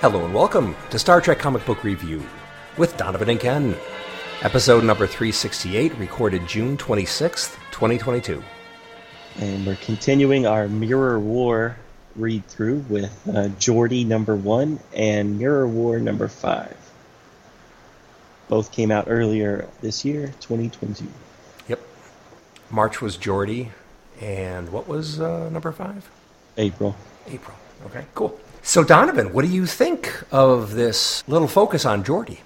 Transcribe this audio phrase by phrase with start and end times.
[0.00, 2.22] Hello and welcome to Star Trek Comic Book Review
[2.76, 3.76] with Donovan and Ken.
[4.42, 8.40] Episode number 368, recorded June 26th, 2022.
[9.40, 11.76] And we're continuing our Mirror War
[12.14, 16.76] read through with uh, Geordi number one and Mirror War number five.
[18.46, 21.08] Both came out earlier this year, 2022.
[21.66, 21.80] Yep.
[22.70, 23.70] March was Geordi,
[24.20, 26.08] and what was uh, number five?
[26.56, 26.94] April.
[27.26, 27.56] April.
[27.86, 28.38] Okay, cool.
[28.62, 32.38] So, Donovan, what do you think of this little focus on Geordi?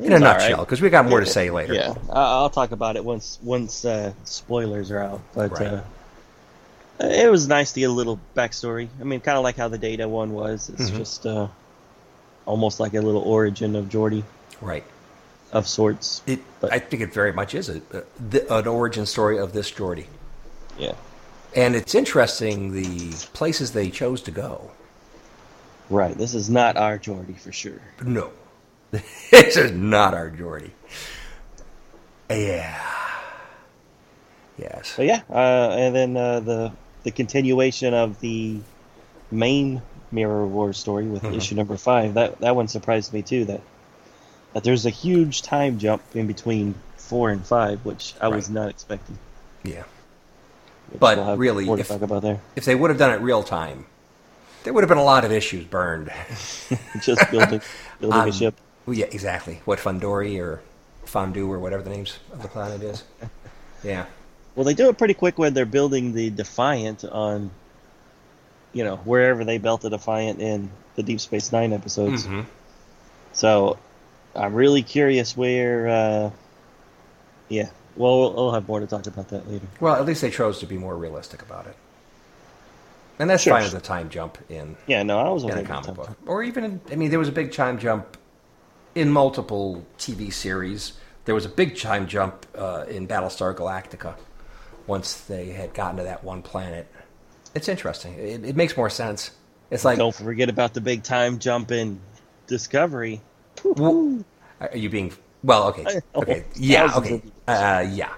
[0.00, 0.60] In a nutshell, right.
[0.60, 1.74] because we got more to say later.
[1.74, 5.20] Yeah, I'll talk about it once once uh, spoilers are out.
[5.34, 5.66] But Right.
[5.66, 5.80] uh,
[7.00, 8.86] it was nice to get a little backstory.
[9.00, 10.68] I mean, kind of like how the Data one was.
[10.70, 10.96] It's Mhm.
[10.98, 11.48] just uh,
[12.46, 14.22] almost like a little origin of Geordi.
[14.60, 14.84] Right.
[15.50, 16.20] of sorts.
[16.26, 19.54] It, But- I think it very much is a, a, the, an origin story of
[19.54, 20.04] this Geordi.
[20.78, 20.92] Yeah.
[21.56, 24.70] And it's interesting the places they chose to go.
[25.90, 26.16] Right.
[26.16, 27.80] This is not our Geordi for sure.
[28.04, 28.30] No.
[28.90, 30.70] this is not our Geordi.
[32.30, 32.78] Yeah.
[34.58, 34.94] Yes.
[34.96, 36.72] But yeah, uh, and then uh, the
[37.04, 38.58] the continuation of the
[39.30, 41.36] main Mirror War story with Mhm.
[41.36, 42.14] issue number five.
[42.14, 43.44] That that one surprised me too.
[43.46, 43.60] That
[44.54, 48.68] that there's a huge time jump in between four and five, which I was not
[48.68, 49.18] expecting.
[49.62, 49.84] Yeah.
[50.90, 52.40] Which But we'll really, if- talk about there.
[52.56, 53.86] If they would have done it real time,
[54.64, 56.10] there would have been a lot of issues burned.
[57.00, 57.60] Just building
[58.00, 58.54] building Um, a ship.
[58.86, 59.60] Yeah, exactly.
[59.64, 60.60] What Fundori or
[61.04, 63.04] Fondue or whatever the names of the planet is.
[63.84, 64.06] Yeah.
[64.56, 67.52] Well, they do it pretty quick when they're building the Defiant on,
[68.72, 72.26] you know, wherever they built the Defiant in the Deep Space Nine episodes.
[72.26, 72.44] Mhm.
[73.32, 73.78] So
[74.34, 75.86] I'm really curious where.
[75.88, 76.30] Uh,
[77.48, 79.66] yeah, well, we'll we'll have more to talk about that later.
[79.78, 81.76] Well, at least they chose to be more realistic about it.
[83.18, 83.54] And that's Sure.
[83.54, 86.10] fine as a time jump in, Yeah, no, I was in a comic book.
[86.26, 88.16] Or even, in, I mean, there was a big time jump
[88.94, 90.92] in multiple TV series.
[91.24, 94.14] There was a big time jump uh, in Battlestar Galactica
[94.86, 96.86] once they had gotten to that one planet.
[97.54, 98.14] It's interesting.
[98.14, 99.32] It, it makes more sense.
[99.70, 102.00] It's like, Don't forget about the big time jump in
[102.46, 103.20] Discovery.
[103.64, 104.24] Well,
[104.60, 105.12] Are you being
[105.42, 105.68] well?
[105.68, 108.12] Okay, okay, yeah, okay, uh, yeah,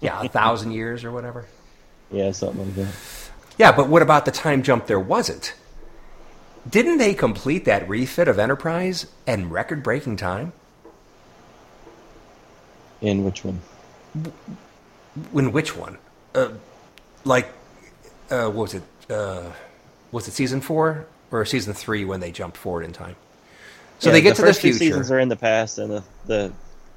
[0.00, 1.46] yeah, a thousand years or whatever.
[2.10, 2.94] Yeah, something like that.
[3.62, 5.54] Yeah, but what about the time jump there wasn't?
[6.68, 10.52] Didn't they complete that refit of Enterprise in record-breaking time?
[13.00, 13.60] In which one?
[15.32, 15.96] In which one?
[16.34, 16.48] Uh,
[17.22, 17.52] like,
[18.32, 18.82] uh, what was it?
[19.08, 19.52] Uh,
[20.10, 23.14] was it season four or season three when they jumped forward in time?
[24.00, 26.02] So Yeah, they get to the first two seasons are in the past, and the
[26.26, 26.52] the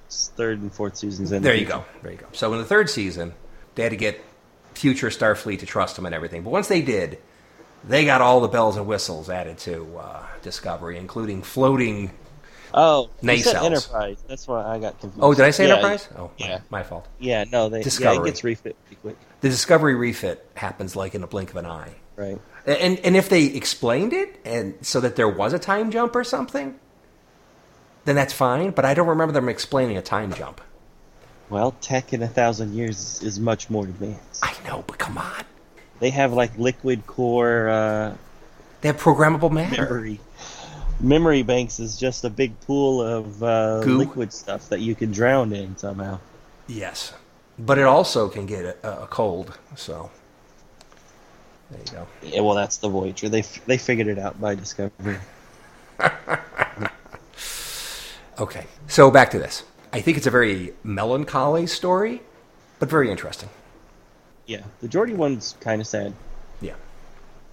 [0.10, 1.44] third and fourth seasons in.
[1.44, 1.78] There the you future.
[1.78, 1.86] go.
[2.02, 2.26] There you go.
[2.34, 3.34] So in the third season,
[3.76, 4.20] they had to get
[4.76, 6.44] future Starfleet to trust them and everything.
[6.44, 7.18] But once they did,
[7.84, 12.12] they got all the bells and whistles added to uh, Discovery, including floating.
[12.74, 13.64] Oh, Nacelles.
[13.64, 14.24] Enterprise.
[14.28, 15.24] That's why I got confused.
[15.24, 16.10] Oh, did I say Yeah, Enterprise?
[16.18, 16.60] Oh, my- yeah.
[16.70, 17.08] my, fault.
[17.20, 18.24] Yeah, no, they yeah, Discovery.
[18.24, 21.66] it gets refit pretty quick, The Discovery refit happens like in a blink of an
[21.66, 21.94] eye.
[22.16, 22.40] right?
[22.66, 26.24] And and if they explained it and so that there was a time jump or
[26.24, 26.80] something,
[28.06, 28.72] then that's fine.
[28.72, 30.60] But I don't remember them explaining a time jump.
[31.50, 34.44] Well, tech in a thousand years is, much more advanced.
[34.44, 35.44] I know, but come on,
[36.00, 38.16] They have like liquid core uh,
[38.82, 39.84] they have programmable matter.
[39.84, 40.20] memory.
[41.00, 45.54] Memory banks is just a big pool of uh, liquid stuff that you can drown
[45.54, 46.20] in somehow.
[46.68, 47.14] Yes,
[47.60, 49.58] but it also can get a, a cold.
[49.76, 50.10] So
[51.70, 52.08] there you go.
[52.24, 53.30] Yeah, well, that's the Voyager.
[53.30, 55.18] They f- they figured it out by Discovery.
[58.38, 59.64] Okay, so back to this.
[59.96, 62.22] I think it's a very melancholy story,
[62.80, 63.48] but very interesting.
[64.46, 66.14] Yeah, the Geordi one's kind of sad.
[66.60, 66.74] Yeah.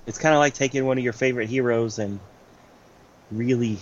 [0.07, 2.19] It's kind of like taking one of your favorite heroes and
[3.31, 3.79] really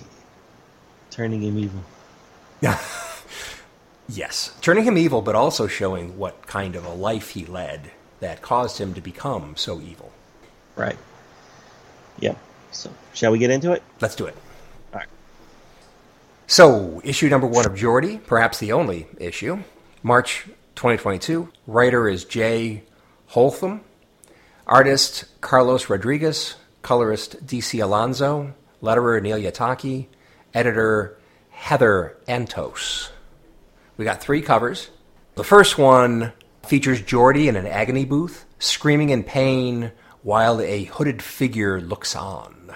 [1.10, 1.80] turning him evil.
[2.60, 2.78] Yeah.
[4.12, 8.42] Yes, turning him evil, but also showing what kind of a life he led that
[8.42, 10.10] caused him to become so evil.
[10.74, 10.98] Right.
[12.18, 12.36] Yep.
[12.72, 13.84] So, shall we get into it?
[14.00, 14.34] Let's do it.
[16.50, 19.62] So, issue number one of Geordi, perhaps the only issue,
[20.02, 21.48] March 2022.
[21.68, 22.82] Writer is Jay
[23.28, 23.82] Holtham.
[24.66, 26.56] Artist Carlos Rodriguez.
[26.82, 28.52] Colorist DC Alonso.
[28.82, 30.08] Letterer Neil Uyetake.
[30.52, 31.16] editor
[31.50, 33.10] Heather Antos.
[33.96, 34.90] We got three covers.
[35.36, 36.32] The first one
[36.66, 39.92] features Geordi in an agony booth, screaming in pain
[40.24, 42.74] while a hooded figure looks on.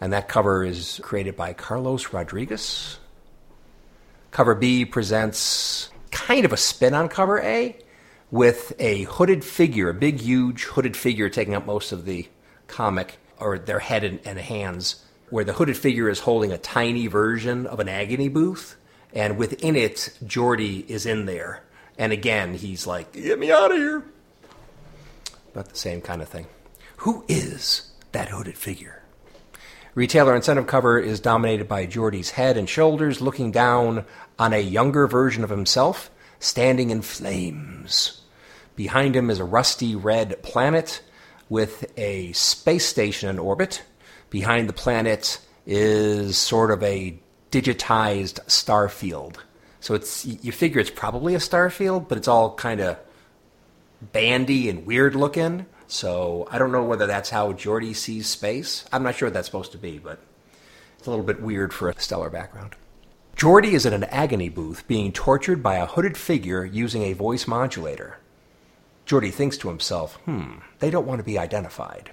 [0.00, 2.99] And that cover is created by Carlos Rodriguez.
[4.30, 7.76] Cover B presents kind of a spin on cover A
[8.30, 12.28] with a hooded figure, a big, huge hooded figure taking up most of the
[12.68, 17.08] comic, or their head and, and hands, where the hooded figure is holding a tiny
[17.08, 18.76] version of an agony booth,
[19.12, 21.64] and within it, Geordi is in there.
[21.98, 24.04] And again, he's like, Get me out of here!
[25.52, 26.46] About the same kind of thing.
[26.98, 28.99] Who is that hooded figure?
[30.00, 34.06] Retailer incentive cover is dominated by Geordi's head and shoulders looking down
[34.38, 38.22] on a younger version of himself standing in flames.
[38.76, 41.02] Behind him is a rusty red planet
[41.50, 43.82] with a space station in orbit.
[44.30, 47.20] Behind the planet is sort of a
[47.50, 49.44] digitized star field.
[49.80, 52.96] So it's you figure it's probably a star field, but it's all kind of
[54.00, 55.66] bandy and weird looking.
[55.90, 58.84] So I don't know whether that's how Geordi sees space.
[58.92, 60.20] I'm not sure what that's supposed to be, but
[60.96, 62.76] it's a little bit weird for a stellar background.
[63.36, 67.48] Geordi is in an agony booth being tortured by a hooded figure using a voice
[67.48, 68.18] modulator.
[69.04, 72.12] Geordi thinks to himself, hmm, they don't want to be identified.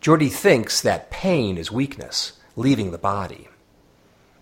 [0.00, 3.48] Geordi thinks that pain is weakness, leaving the body.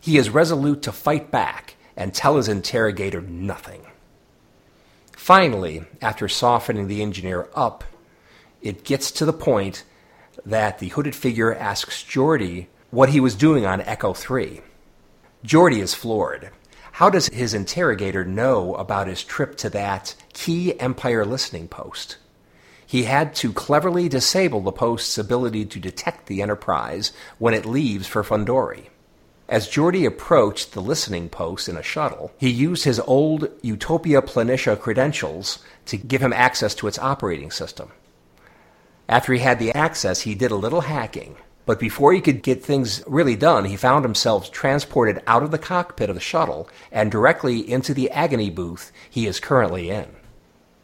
[0.00, 3.85] He is resolute to fight back and tell his interrogator nothing.
[5.11, 7.82] Finally, after softening the engineer up,
[8.67, 9.85] it gets to the point
[10.45, 14.61] that the hooded figure asks Geordi what he was doing on Echo 3.
[15.45, 16.51] Geordi is floored.
[16.93, 22.17] How does his interrogator know about his trip to that key Empire listening post?
[22.87, 28.07] He had to cleverly disable the post's ability to detect the Enterprise when it leaves
[28.07, 28.87] for Fundori.
[29.49, 34.79] As Geordi approached the listening post in a shuttle, he used his old Utopia Planitia
[34.81, 37.93] credentials to give him access to its operating system.
[39.08, 42.64] After he had the access, he did a little hacking, but before he could get
[42.64, 47.11] things really done, he found himself transported out of the cockpit of the shuttle and
[47.11, 50.06] directly into the agony booth he is currently in.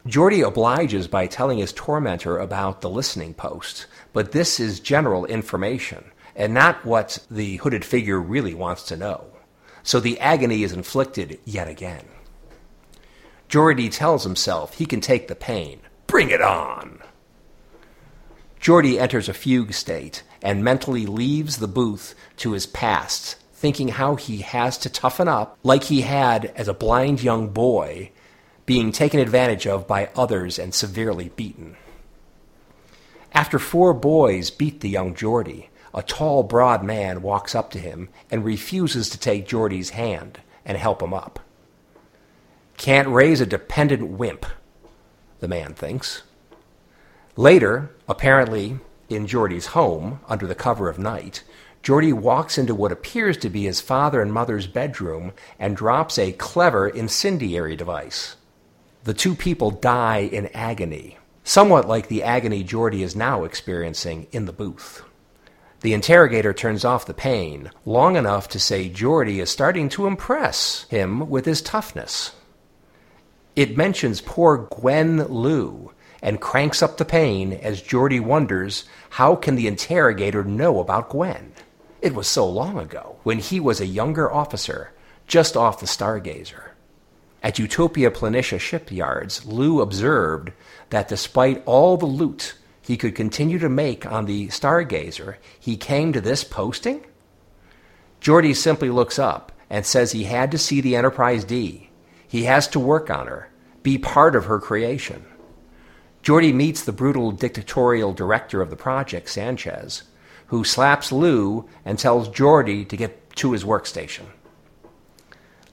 [0.05, 6.03] Geordi obliges by telling his tormentor about the listening post, but this is general information
[6.35, 9.25] and not what the hooded figure really wants to know.
[9.83, 12.05] So the agony is inflicted yet again.
[13.47, 15.79] Geordi tells himself he can take the pain.
[16.07, 17.01] Bring it on!
[18.63, 24.15] Geordi enters a fugue state and mentally leaves the booth to his past, thinking how
[24.15, 28.09] he has to toughen up like he had as a blind young boy,
[28.65, 31.75] being taken advantage of by others and severely beaten.
[33.33, 38.07] After four boys beat the young Geordi, a tall, broad man walks up to him
[38.31, 41.41] and refuses to take Geordi's hand and help him up.
[42.77, 44.45] Can't raise a dependent wimp,
[45.41, 46.23] the man thinks.
[47.35, 51.43] Later, apparently in Geordi's home, under the cover of night,
[51.81, 56.31] Geordi walks into what appears to be his father and mother's bedroom and drops a
[56.31, 58.35] clever incendiary device.
[59.03, 64.45] The two people die in agony, somewhat like the agony Geordi is now experiencing in
[64.45, 65.03] the booth.
[65.81, 70.83] The interrogator turns off the pain long enough to say Geordi is starting to impress
[70.83, 72.31] him with his toughness.
[73.55, 75.91] It mentions poor Gwen Liu
[76.23, 81.51] and cranks up the pain as Geordi wonders how can the interrogator know about Gwen?
[82.01, 84.91] It was so long ago, when he was a younger officer,
[85.27, 86.71] just off the Stargazer.
[87.43, 90.53] At Utopia Planitia shipyards, Liu observed
[90.89, 96.13] that despite all the loot he could continue to make on the Stargazer, he came
[96.13, 97.05] to this posting?
[98.21, 101.89] Geordi simply looks up and says he had to see the Enterprise D.
[102.25, 103.49] He has to work on her,
[103.83, 105.25] be part of her creation.
[106.23, 110.03] Geordi meets the brutal dictatorial director of the project, Sanchez,
[110.47, 114.27] who slaps Lou and tells Geordi to get to his workstation.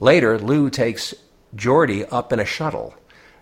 [0.00, 1.14] Later, Lou takes
[1.54, 2.94] Geordi up in a shuttle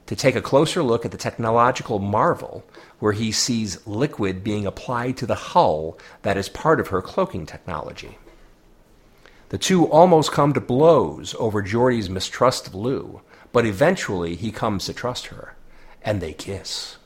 [0.05, 2.63] to take a closer look at the technological marvel
[2.99, 7.47] where he sees liquid being applied to the hull that is part of her cloaking
[7.47, 8.19] technology.
[9.49, 14.85] The two almost come to blows over Geordi's mistrust of Lou, but eventually he comes
[14.85, 15.55] to trust her,
[16.03, 16.98] and they kiss.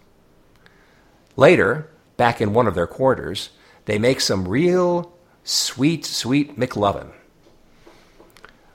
[1.36, 3.50] Later, back in one of their quarters,
[3.86, 5.12] they make some real
[5.44, 7.10] sweet, sweet McLovin.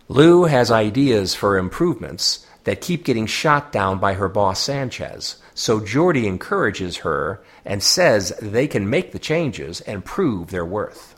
[0.09, 5.79] Lou has ideas for improvements that keep getting shot down by her boss Sanchez, so
[5.79, 11.15] Geordi encourages her and says they can make the changes and prove their worth.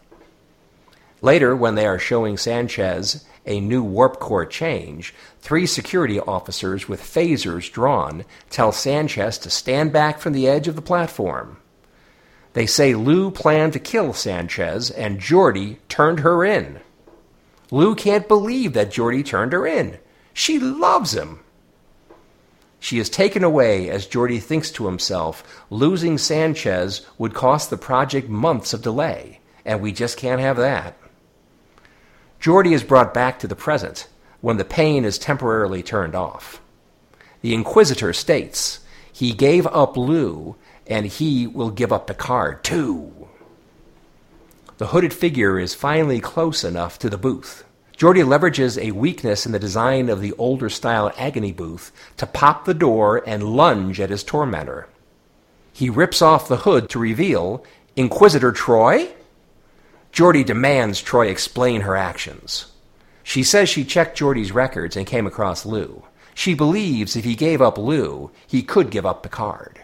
[1.21, 7.01] Later, when they are showing Sanchez a new warp core change, three security officers with
[7.01, 11.57] phasers drawn tell Sanchez to stand back from the edge of the platform.
[12.53, 16.79] They say Lou planned to kill Sanchez and Geordi turned her in.
[17.71, 19.97] Lou can't believe that Geordi turned her in.
[20.33, 21.39] She loves him.
[22.79, 28.29] She is taken away as Geordi thinks to himself, losing Sanchez would cost the project
[28.29, 30.98] months of delay, and we just can't have that.
[32.39, 34.07] Geordi is brought back to the present
[34.41, 36.61] when the pain is temporarily turned off.
[37.41, 38.79] The Inquisitor states
[39.11, 40.55] he gave up Lou
[40.87, 43.27] and he will give up Picard too.
[44.77, 47.65] The hooded figure is finally close enough to the booth.
[47.97, 52.63] Geordi leverages a weakness in the design of the older style agony booth to pop
[52.63, 54.87] the door and lunge at his tormentor.
[55.73, 57.65] He rips off the hood to reveal
[57.97, 59.13] Inquisitor Troi?
[60.11, 62.71] Geordi demands Troi explain her actions.
[63.23, 66.03] She says she checked Geordi's records and came across Lou.
[66.33, 69.79] She believes if he gave up Lou, he could give up Picard.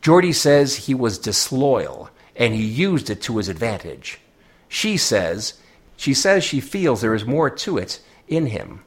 [0.00, 4.20] Geordi says he was disloyal and he used it to his advantage.
[4.68, 5.54] She says
[5.96, 8.84] she says she feels there is more to it in him.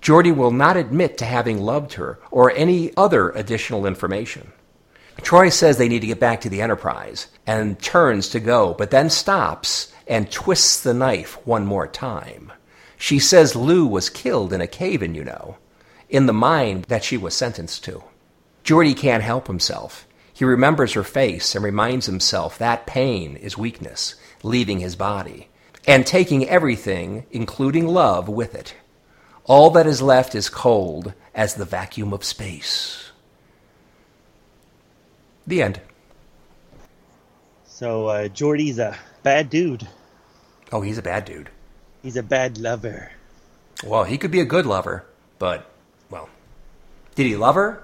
[0.00, 4.52] Geordi will not admit to having loved her or any other additional information.
[5.22, 8.90] Troi says they need to get back to the Enterprise and turns to go, but
[8.90, 12.52] then stops and twists the knife one more time.
[12.96, 15.58] She says Lou was killed in a cave in, you know,
[16.08, 18.02] in the mine that she was sentenced to.
[18.64, 20.06] Geordi can't help himself.
[20.32, 25.48] He remembers her face and reminds himself that pain is weakness, leaving his body
[25.88, 28.74] and taking everything, including love, with it.
[29.44, 33.07] All that is left is cold as the vacuum of space.
[35.48, 35.80] The end.
[37.64, 39.88] So uh, Geordi's a bad dude.
[40.70, 41.48] Oh, he's a bad dude.
[42.02, 43.10] He's a bad lover.
[43.82, 45.06] Well, he could be a good lover,
[45.38, 45.70] but,
[46.10, 46.28] well,
[47.14, 47.82] did he love her?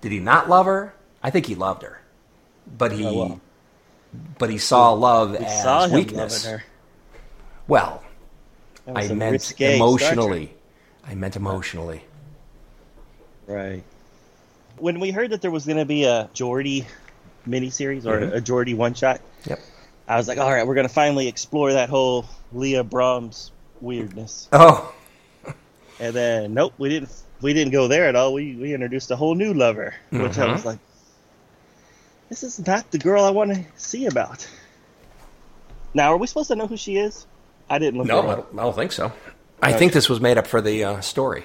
[0.00, 0.94] Did he not love her?
[1.22, 2.00] I think he loved her.
[2.78, 3.40] But he, Oh, well.
[4.38, 6.46] but he saw love We as saw weakness.
[7.66, 8.04] Well,
[8.86, 9.76] I meant risque Star Trek.
[9.76, 10.54] emotionally.
[11.04, 12.04] I meant emotionally.
[13.48, 13.82] Right.
[14.78, 16.86] When we heard that there was going to be a Geordi
[17.48, 18.34] miniseries or Mhm.
[18.36, 19.60] a Geordi one shot, Yep.
[20.08, 24.48] I was like, all right, we're going to finally explore that whole Leah Brahms weirdness.
[24.52, 24.92] Oh,
[25.98, 27.10] And then, nope, we didn't.
[27.42, 28.32] We didn't go there at all.
[28.34, 30.78] We we introduced a whole new lover, which I was like,
[32.30, 34.46] this is not the girl I want to see about.
[35.94, 37.26] Now, are we supposed to know who she is?
[37.68, 39.12] I didn't look no, I don't, I don't think so.
[39.62, 39.78] I Okay.
[39.78, 41.44] think this was made up for the uh, story.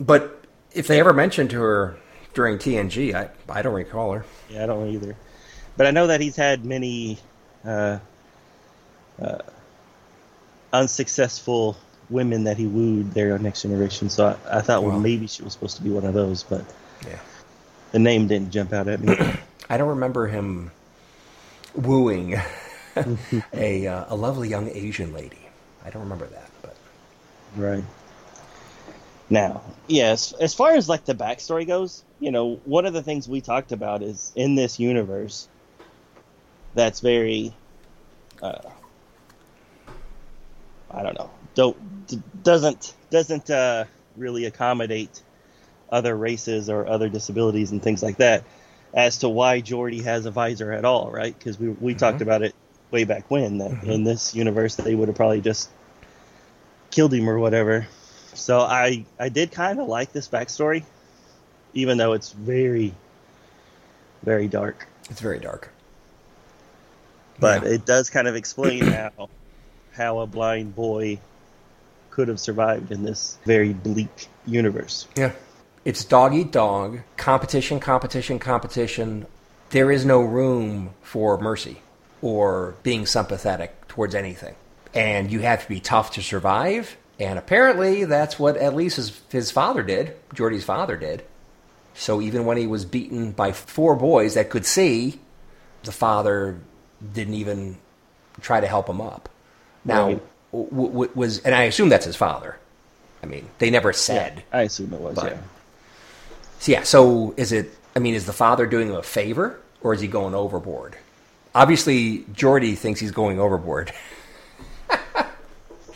[0.00, 1.96] But if they ever mentioned her
[2.34, 4.24] during TNG, I, I don't recall her.
[4.50, 5.16] Yeah, I don't either.
[5.76, 7.18] But I know that he's had many
[7.64, 7.98] uh,
[9.20, 9.38] uh,
[10.72, 11.76] unsuccessful
[12.10, 14.08] women that he wooed there on Next Generation.
[14.08, 14.98] So I, I thought, well, Wow.
[14.98, 16.64] maybe she was supposed to be one of those, but
[17.06, 17.18] Yeah.
[17.92, 19.16] the name didn't jump out at me.
[19.70, 20.70] I don't remember him
[21.74, 22.34] wooing
[23.52, 25.38] a, uh, a lovely young Asian lady.
[25.84, 26.50] I don't remember that.
[26.62, 26.76] But
[27.56, 27.84] right.
[29.30, 33.28] Now, yes, as far as like the backstory goes, you know, one of the things
[33.28, 35.48] we talked about is in this universe
[36.74, 37.54] that's very,
[38.40, 38.70] uh,
[40.90, 43.84] I don't know, don't d- doesn't doesn't uh,
[44.16, 45.22] really accommodate
[45.90, 48.44] other races or other disabilities and things like that
[48.94, 51.36] as to why Geordi has a visor at all, right?
[51.38, 52.54] Because we we talked about it
[52.90, 55.68] way back when that in this universe they would have probably just
[56.90, 57.86] killed him or whatever.
[58.34, 60.84] So I I did kind of like this backstory,
[61.74, 62.94] even though it's very
[64.22, 64.86] very dark.
[65.10, 65.70] it's very dark.
[67.40, 67.70] But Yeah.
[67.70, 69.28] it does kind of explain how
[69.92, 71.18] how a blind boy
[72.10, 75.06] could have survived in this very bleak universe.
[75.16, 75.32] Yeah.
[75.84, 79.26] It's dog eat dog, competition, competition, competition.
[79.70, 81.80] There is no room for mercy
[82.20, 84.54] or being sympathetic towards anything.
[84.94, 86.96] And you have to be tough to survive.
[87.20, 91.24] And apparently, that's what at least his, his father did, Geordi's father did.
[91.94, 95.18] So even when he was beaten by four boys that could see,
[95.82, 96.58] the father
[97.12, 97.76] didn't even
[98.40, 99.28] try to help him up.
[99.84, 100.22] Now, Right.
[100.52, 102.56] w- w- was, and I assume that's his father.
[103.22, 104.44] I mean, they never said.
[104.52, 105.16] I assume it was.
[105.16, 105.38] But- yeah.
[106.60, 107.72] So yeah, so is it?
[107.96, 110.96] I mean, is the father doing him a favor, or is he going overboard?
[111.54, 113.92] Obviously, Geordi thinks he's going overboard.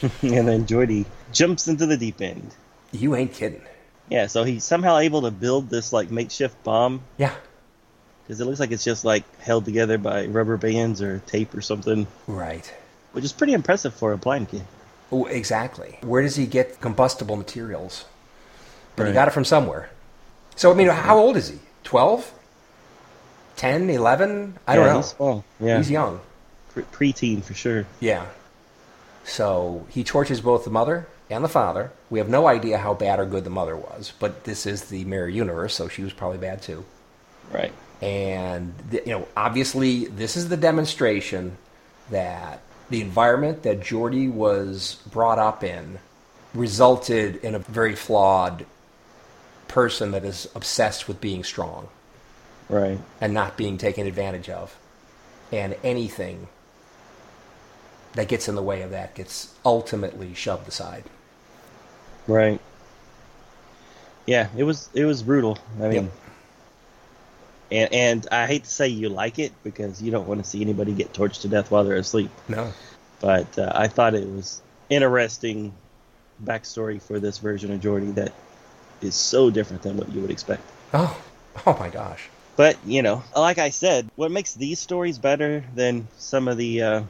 [0.23, 2.54] and then Geordi jumps into the deep end.
[2.92, 3.62] You ain't kidding.
[4.09, 7.35] Yeah, so he's somehow able to build this like makeshift bomb Yeah,
[8.25, 11.61] because it looks like it's just like held together by rubber bands or tape or
[11.62, 12.06] something.
[12.26, 12.73] right.
[13.12, 14.64] which is pretty impressive for a blind kid.
[15.11, 15.99] Oh, exactly.
[16.02, 18.04] Where does he get combustible materials?
[18.97, 19.90] But he got it from somewhere.
[20.56, 21.59] So, I mean, how old is he?
[21.85, 22.32] 12?
[23.56, 23.90] 10?
[23.90, 24.59] 11?
[24.66, 24.87] I don't
[25.18, 25.44] know.
[25.61, 25.66] He's.
[25.68, 26.21] Yeah, He's young.
[26.71, 26.82] Pre-
[27.12, 27.87] preteen for sure.
[28.00, 28.26] Yeah.
[29.25, 31.93] So he tortures both the mother and the father.
[32.11, 35.05] We have no idea how bad or good the mother was, but this is the
[35.05, 36.85] mirror universe, so she was probably bad too.
[37.50, 37.73] Right.
[38.00, 41.57] And you know, obviously, this is the demonstration
[42.11, 42.61] that
[42.91, 45.99] the environment that Geordi was brought up in
[46.52, 48.67] resulted in a very flawed
[49.69, 51.88] person that is obsessed with being strong
[52.69, 52.99] Right.
[53.21, 54.76] and not being taken advantage of.
[55.50, 56.49] And anything
[58.14, 61.04] that gets in the way of that gets ultimately shoved aside.
[62.26, 62.61] Right.
[64.26, 65.59] Yeah, it was it was brutal.
[65.78, 66.12] I mean, Yep.
[67.73, 70.61] and and I hate to say you like it because you don't want to see
[70.61, 72.31] anybody get torched to death while they're asleep.
[72.49, 72.73] No.
[73.21, 75.73] But uh, I thought it was interesting
[76.45, 78.33] backstory for this version of Geordi that
[79.00, 80.62] is so different than what you would expect.
[80.95, 81.21] Oh,
[81.66, 82.28] oh my gosh.
[82.57, 86.83] But you know, like I said, what makes these stories better than some of the,
[86.83, 87.02] uh,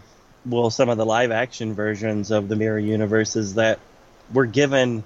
[0.44, 3.78] well, some of the live action versions of the Mirror Universe is that
[4.32, 5.04] we're given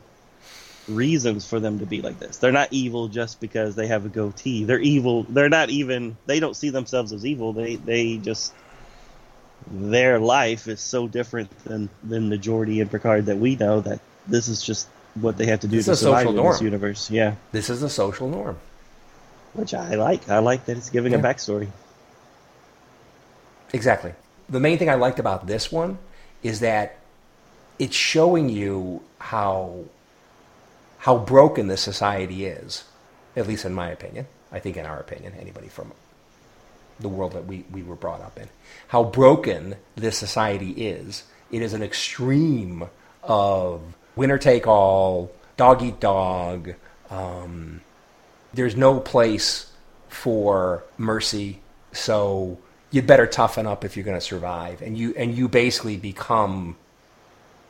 [0.88, 2.36] reasons for them to be like this.
[2.38, 4.64] They're not evil just because they have a goatee.
[4.64, 5.24] They're evil.
[5.24, 6.16] They're not even.
[6.26, 7.52] They don't see themselves as evil.
[7.52, 8.52] They they just
[9.68, 14.00] their life is so different than than the Geordi and Picard that we know that
[14.28, 16.64] this is just what they have to do It's to survive social in this norm.
[16.64, 17.10] universe.
[17.10, 18.56] Yeah This is a social norm.
[19.54, 20.28] which I like.
[20.28, 21.68] I like that it's giving a backstory.
[23.72, 24.12] Exactly.
[24.48, 25.98] The main thing I liked about this one
[26.42, 26.98] is that
[27.78, 29.84] it's showing you how
[30.98, 32.84] how broken this society is,
[33.36, 34.26] at least in my opinion.
[34.50, 35.92] I think in our opinion, anybody from
[36.98, 38.48] the world that we, we were brought up in,
[38.88, 41.24] how broken this society is.
[41.52, 42.88] It is an extreme
[43.22, 43.82] of
[44.16, 46.74] winner take all, dog eat dog.
[47.10, 47.82] Um,
[48.54, 49.70] there's no place
[50.08, 51.60] for mercy,
[51.92, 52.58] so
[52.90, 54.82] you'd better toughen up if you're going to survive.
[54.82, 56.76] And you and you basically become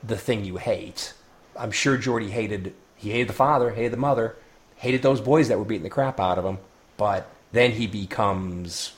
[0.02, 1.14] the thing you hate.
[1.56, 4.36] I'm sure Geordi hated he hated the father, hated the mother,
[4.76, 6.58] hated those boys that were beating the crap out of him.
[6.96, 8.92] But then he becomes,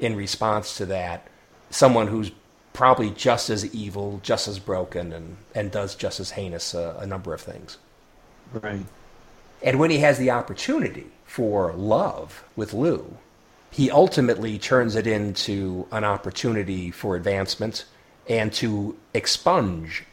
[0.00, 1.28] in response to that,
[1.70, 2.30] someone who's
[2.72, 7.06] probably just as evil, just as broken, and, and does just as heinous uh, a
[7.06, 7.76] number of things.
[8.52, 8.86] Right.
[9.62, 13.16] And when he has the opportunity for love with Lou,
[13.72, 17.86] he ultimately turns it into an opportunity for advancement
[18.28, 20.04] and to expunge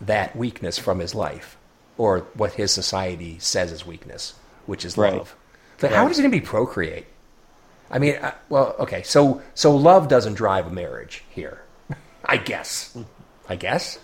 [0.00, 1.56] that weakness from his life,
[1.96, 4.34] or what his society says is weakness,
[4.66, 5.14] which is Right.
[5.14, 5.34] love.
[5.80, 6.08] But how Right.
[6.08, 7.06] does anybody procreate?
[7.90, 11.62] I mean, uh, well, okay, so so love doesn't drive a marriage here,
[12.24, 12.96] I guess.
[13.48, 13.98] I guess.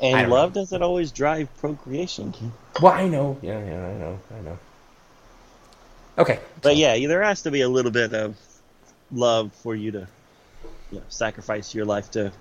[0.00, 2.34] And don't love doesn't always drive procreation.
[2.80, 3.36] Well, I know.
[3.42, 4.18] Yeah, yeah, I know.
[4.36, 4.58] I know.
[6.18, 6.38] Okay.
[6.60, 8.36] But yeah, there has to be a little bit of
[9.10, 10.06] love for you to
[10.90, 12.32] you know, sacrifice your life to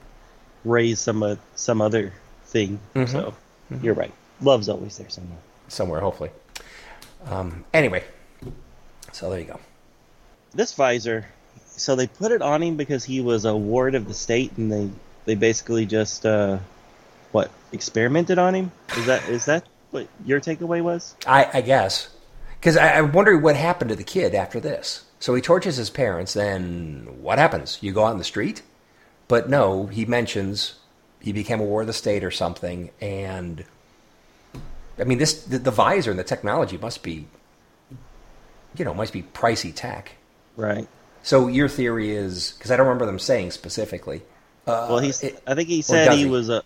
[0.66, 2.14] raise some uh, some other
[2.46, 2.80] thing.
[2.96, 3.10] Mhm.
[3.10, 3.34] So
[3.82, 4.12] you're right.
[4.42, 5.38] Love's always there somewhere.
[5.68, 6.32] somewhere, hopefully.
[7.28, 8.04] Um, anyway,
[9.12, 9.60] so there you go.
[10.54, 11.28] This visor,
[11.68, 14.72] so they put it on him because he was a ward of the state, and
[14.72, 14.90] they
[15.26, 16.58] they basically just uh,
[17.32, 18.72] what experimented on him.
[18.98, 21.16] Is that is that what your takeaway was?
[21.26, 22.10] I, I guess
[22.62, 25.06] because I, I wonder what happened to the kid after this.
[25.20, 26.34] So he tortures his parents.
[26.34, 27.80] Then what happens?
[27.82, 28.62] You go out in the street?
[29.28, 30.76] But no, he mentions
[31.20, 32.92] he became a war of the state or something.
[33.02, 33.66] And
[35.00, 37.26] I mean, this the, the visor and the technology must be,
[38.78, 40.12] you know, must be pricey tech.
[40.56, 40.88] Right.
[41.24, 44.22] So your theory is because I don't remember them saying specifically.
[44.68, 45.24] Uh, Well, he's.
[45.24, 46.30] it- I think he said he he?
[46.30, 46.62] was uh,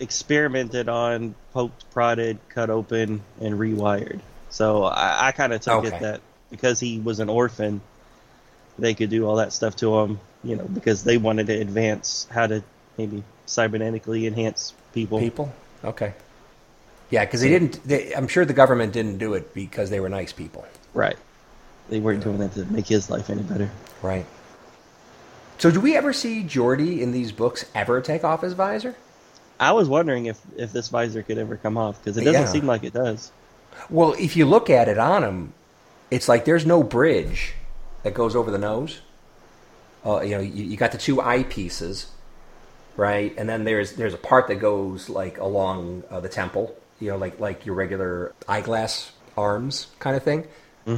[0.00, 4.20] experimented on, poked, prodded, cut open, and rewired.
[4.50, 5.96] So I, I kind of took Okay.
[5.96, 7.80] it that because he was an orphan,
[8.78, 10.20] they could do all that stuff to him.
[10.42, 12.62] You know, because they wanted to advance how to
[12.96, 15.18] maybe cybernetically enhance people.
[15.18, 15.52] people.
[15.84, 16.14] Okay.
[17.10, 17.82] Yeah, because they didn't.
[17.86, 20.66] They, I'm sure the government didn't do it because they were nice people.
[20.94, 21.16] Right.
[21.90, 23.68] They weren't doing that to make his life any better.
[24.00, 24.24] Right.
[25.58, 28.94] So, do we ever see Geordi in these books ever take off his visor?
[29.58, 32.46] I was wondering if if this visor could ever come off because it doesn't Yeah.
[32.52, 33.30] seem like it does.
[33.88, 35.52] Well, if you look at it on him,
[36.10, 37.54] it's like there's no bridge
[38.02, 39.00] that goes over the nose.
[40.04, 42.06] Uh, you know, you, you got the two eyepieces,
[42.96, 43.34] right?
[43.36, 46.74] And then there's there's a part that goes like along uh, the temple.
[47.00, 50.46] You know, like like your regular eyeglass arms kind of thing,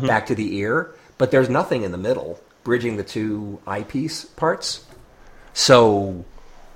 [0.07, 0.95] back to the ear.
[1.19, 4.85] But there's nothing in the middle bridging the two eyepiece parts.
[5.53, 6.25] So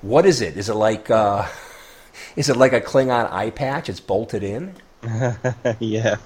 [0.02, 0.56] What is it?
[0.56, 1.46] Is it like uh,
[2.36, 3.88] is it like a Klingon eye patch?
[3.88, 4.74] It's bolted in.
[5.80, 6.16] yeah,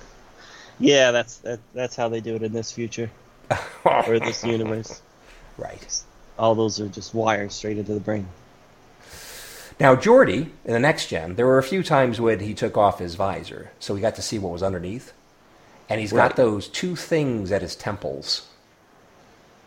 [0.78, 1.10] yeah.
[1.12, 3.10] That's that, that's how they do it in this future
[4.04, 5.02] or this universe.
[5.58, 5.88] Right.
[6.38, 8.28] All those are just wires straight into the brain.
[9.80, 12.98] Now, Geordi, in the next gen, there were a few times when he took off
[12.98, 15.12] his visor, so we got to see what was underneath.
[15.88, 16.30] And he's Right.
[16.30, 18.48] got those two things at his temples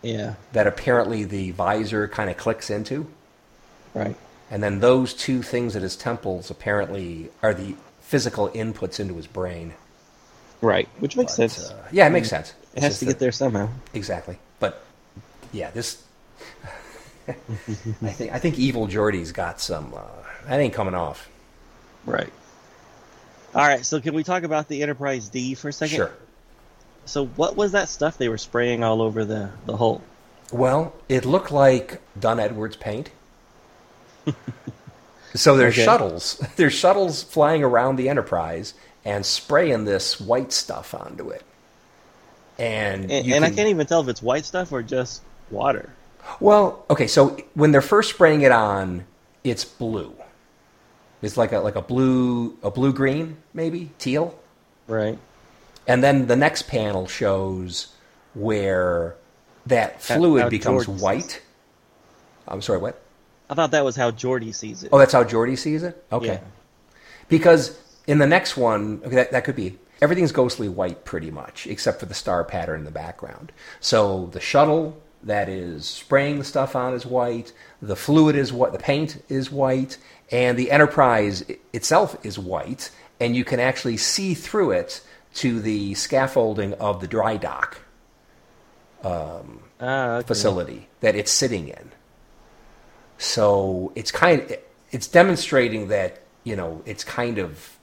[0.04, 3.08] Yeah, that apparently the visor kind of clicks into.
[3.94, 4.18] right.
[4.50, 7.76] And then those two things at his temples apparently are the
[8.14, 9.74] physical inputs into his brain.
[10.62, 11.72] Right, which makes But, sense.
[11.72, 12.52] uh, yeah, it makes sense.
[12.52, 13.70] it It's has to that- get there somehow.
[13.96, 14.38] Exactly.
[14.60, 14.84] But
[15.52, 16.04] yeah, this.
[17.28, 17.34] I
[18.12, 19.96] think I think evil Geordi's got some.
[19.96, 20.02] Uh,
[20.48, 21.28] that ain't coming off.
[22.06, 22.32] Right.
[23.56, 25.96] All right, so can we talk about the Enterprise D for a second?
[25.96, 26.12] Sure.
[27.06, 30.04] So what was that stuff they were spraying all over the the hull?
[30.52, 33.10] Well, it looked like Dunn Edwards paint.
[35.36, 35.86] so there's Okay.
[35.86, 36.42] shuttles.
[36.56, 38.74] There's shuttles flying around the Enterprise
[39.06, 41.44] and spraying this white stuff onto it.
[42.60, 45.22] And, And, you and I can- can't even tell if it's white stuff or just
[45.50, 45.90] water.
[46.40, 49.06] Well, okay, so when they're first spraying it on,
[49.44, 50.14] it's blue.
[51.22, 54.38] It's like a like a blue a blue green maybe teal,
[54.88, 55.18] Right.
[55.88, 57.88] and then the next panel shows
[58.36, 59.16] where
[59.66, 61.42] that fluid how becomes George sees white.
[62.48, 63.02] I'm sorry, what?
[63.50, 64.90] I thought that was how Geordi sees it.
[64.92, 66.04] Oh, that's how Geordi sees it.
[66.12, 66.40] Okay, Yeah.
[67.28, 67.78] because
[68.08, 72.00] in the next one, okay, that, that could be everything's ghostly white pretty much, except
[72.00, 73.52] for the star pattern in the background.
[73.80, 77.54] So the shuttle that is spraying the stuff on is white.
[77.82, 79.98] The fluid is what the paint is white,
[80.32, 85.02] and the Enterprise itself is white, and you can actually see through it
[85.36, 87.78] to the scaffolding of the dry dock
[89.04, 90.28] Ah, okay.
[90.28, 91.92] facility that it's sitting in.
[93.18, 94.58] So it's kind of,
[94.92, 97.78] it's demonstrating that, you know, it's kind of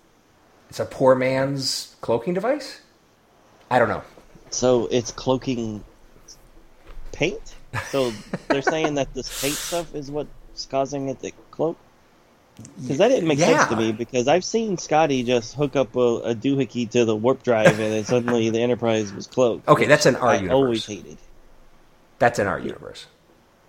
[0.70, 2.80] it's a poor man's cloaking device?
[3.70, 4.02] I don't know.
[4.50, 5.84] So it's cloaking
[7.12, 7.54] paint.
[7.88, 8.12] So
[8.48, 11.76] they're saying that this paint stuff is what's causing it to cloak.
[12.80, 13.92] Because that didn't make sense to me.
[13.92, 17.78] Because I've seen Scotty just hook up a, a doohickey to the warp drive, and
[17.78, 19.66] then suddenly the Enterprise was cloaked.
[19.66, 20.52] Okay, that's in our universe.
[20.52, 21.16] always hated.
[22.18, 23.06] That's in our universe.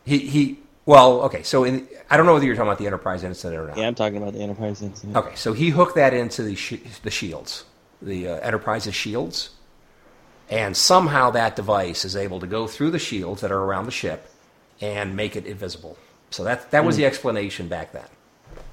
[0.03, 0.59] He he
[0.91, 3.67] well, okay, so in I don't know whether you're talking about the Enterprise incident or
[3.67, 3.77] not.
[3.77, 5.15] Yeah, I'm talking about the Enterprise incident.
[5.15, 7.63] Okay, so he hooked that into the sh- the shields,
[8.01, 9.51] the uh, Enterprise's shields,
[10.49, 13.91] and somehow that device is able to go through the shields that are around the
[13.91, 14.29] ship
[14.81, 15.97] and make it invisible.
[16.29, 18.09] So that that was the explanation back then.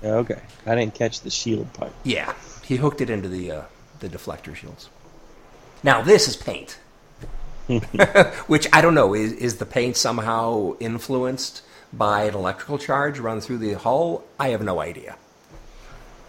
[0.03, 1.93] Okay, I didn't catch the shield part.
[2.03, 3.63] Yeah, he hooked it into the uh,
[4.01, 4.89] the deflector shields.
[5.85, 6.81] Now this is paint,
[8.49, 13.40] which I don't know is is the paint somehow influenced by an electrical charge run
[13.40, 14.24] through the hull?
[14.38, 15.16] I have no idea.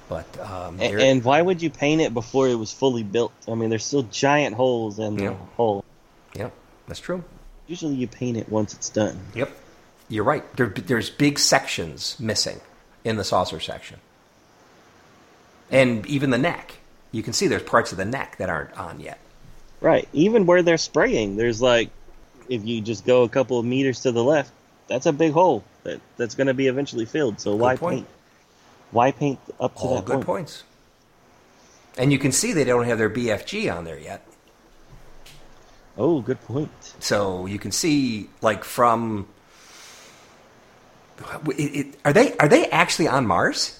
[0.07, 3.31] But um, A- there- and why would you paint it before it was fully built?
[3.47, 5.29] I mean, there's still giant holes in Yeah.
[5.29, 5.85] the hull.
[6.35, 6.51] Yep,
[6.87, 7.23] that's true.
[7.67, 9.19] Usually, you paint it once it's done.
[9.35, 9.51] Yep,
[10.09, 10.43] you're right.
[10.55, 12.59] There, there's big sections missing
[13.03, 13.99] in the saucer section,
[15.71, 16.75] and even the neck.
[17.11, 19.17] You can see there's parts of the neck that aren't on yet.
[19.81, 20.07] Right.
[20.13, 21.89] Even where they're spraying, there's like,
[22.49, 24.51] if you just go a couple of meters to the left,
[24.89, 27.39] that's a big hole that that's going to be eventually filled.
[27.39, 27.99] So why point.
[27.99, 28.07] paint?
[28.91, 30.25] Why paint up to All that good point?
[30.25, 30.63] points.
[31.97, 34.25] And you can see they don't have their BFG on there yet.
[35.97, 36.71] Oh, good point.
[36.99, 39.27] So you can see, like from,
[41.47, 43.79] it, it, are they are they actually on Mars?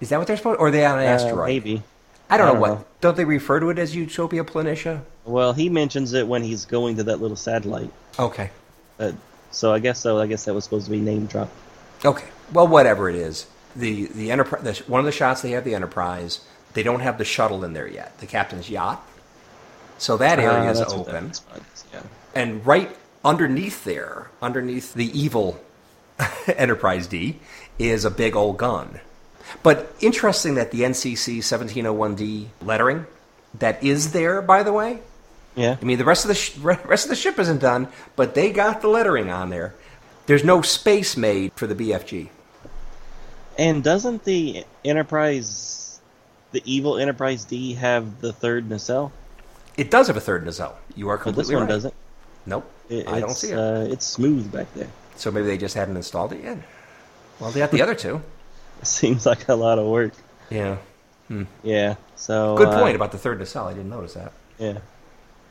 [0.00, 0.60] Is that what they're supposed?
[0.60, 1.48] Or are they on an Uh, asteroid?
[1.48, 1.82] maybe.
[2.28, 2.68] I don't I know don't what.
[2.80, 2.84] know.
[3.00, 5.00] Don't they refer to it as Utopia Planitia?
[5.24, 7.90] Well, he mentions it when he's going to that little satellite.
[8.18, 8.50] Okay.
[8.98, 9.12] Uh,
[9.50, 10.18] so I guess so.
[10.18, 11.52] I guess that was supposed to be name dropped.
[12.04, 12.26] Okay.
[12.52, 14.62] Well, whatever it is, the the enterprise.
[14.78, 16.40] The, one of the shots they have the Enterprise.
[16.72, 18.16] They don't have the shuttle in there yet.
[18.18, 19.04] The captain's yacht.
[19.98, 21.30] So that area Ah, is that's what that open.
[21.30, 21.42] is,
[21.92, 22.02] Yeah.
[22.34, 25.60] and right underneath there, underneath the evil
[26.46, 27.38] Enterprise D,
[27.78, 29.00] is a big old gun.
[29.64, 33.06] But interesting that the NCC 1701D lettering
[33.58, 35.00] that is there, by the way.
[35.56, 35.76] Yeah.
[35.80, 38.52] I mean, the rest of the sh- rest of the ship isn't done, but they
[38.52, 39.74] got the lettering on there.
[40.26, 42.28] There's no space made for the BFG.
[43.58, 46.00] And doesn't the Enterprise,
[46.52, 49.12] the evil Enterprise D, have the third nacelle?
[49.76, 50.78] It does have a third nacelle.
[50.94, 51.68] You are But this one right.
[51.68, 51.94] doesn't.
[52.46, 53.58] Nope, It- I don't see it.
[53.58, 54.88] Uh, it's smooth back there.
[55.16, 56.58] so maybe they just hadn't installed it yet.
[57.38, 58.22] Well, they got the other two.
[58.82, 60.12] Seems like a lot of work.
[60.48, 60.78] Yeah.
[61.62, 61.96] Yeah.
[62.16, 63.68] So Good uh, point about the third nacelle.
[63.68, 64.32] I didn't notice that.
[64.58, 64.78] Yeah.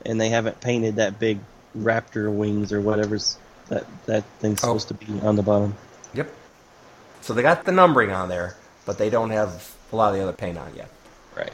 [0.05, 1.39] And they haven't painted that big
[1.77, 4.67] raptor wings or whatever's that that thing's Oh.
[4.77, 5.75] supposed to be on the bottom.
[6.13, 6.29] Yep.
[7.21, 10.23] So they got the numbering on there, but they don't have a lot of the
[10.23, 10.89] other paint on yet.
[11.35, 11.51] Right.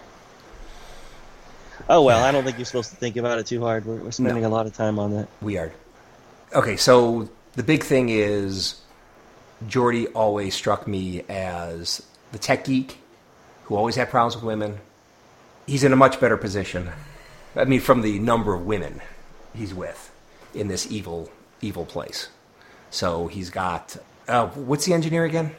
[1.90, 3.86] Oh well, I don't think you're supposed to think about it too hard.
[3.86, 4.50] We're, we're spending No.
[4.50, 5.28] a lot of time on that.
[5.42, 5.72] We are.
[6.54, 8.76] Okay, so the big thing is
[9.68, 13.00] Geordi always struck me as the tech geek
[13.66, 14.78] who always had problems with women.
[15.68, 16.92] He's in a much better position.
[17.56, 19.02] I mean, from the number of women
[19.54, 20.12] he's with
[20.54, 21.30] in this evil,
[21.62, 22.30] evil place.
[22.90, 23.98] So he's got.
[24.28, 25.56] Uh, what's the engineer again?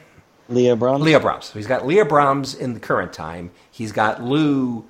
[0.49, 1.03] Leah Brahms.
[1.03, 1.45] Leah Brahms.
[1.45, 3.51] So he's got Leah Brahms in the current time.
[3.69, 4.85] He's got Lou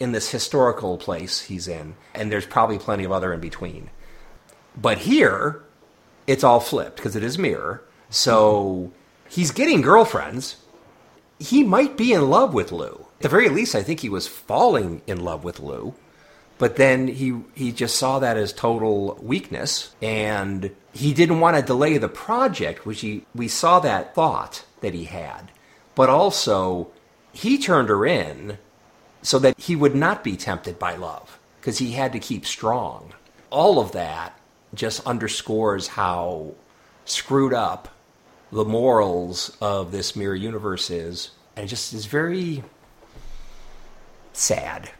[0.00, 3.90] in this historical place he's in, and there's probably plenty of other in between.
[4.76, 5.62] But here,
[6.26, 7.82] it's all flipped because it is mirror.
[8.10, 8.92] So
[9.28, 10.56] he's getting girlfriends.
[11.38, 13.06] He might be in love with Lou.
[13.16, 15.94] At the very least, I think he was falling in love with Lou.
[16.58, 21.62] But then he he just saw that as total weakness, and he didn't want to
[21.62, 25.50] delay the project, which he we saw that thought that he had.
[25.94, 26.88] But also,
[27.32, 28.58] he turned her in
[29.22, 33.12] so that he would not be tempted by love because he had to keep strong.
[33.50, 34.38] All of that
[34.74, 36.54] just underscores how
[37.04, 37.88] screwed up
[38.52, 42.62] the morals of this mirror universe is, and it just is very
[44.32, 44.90] sad.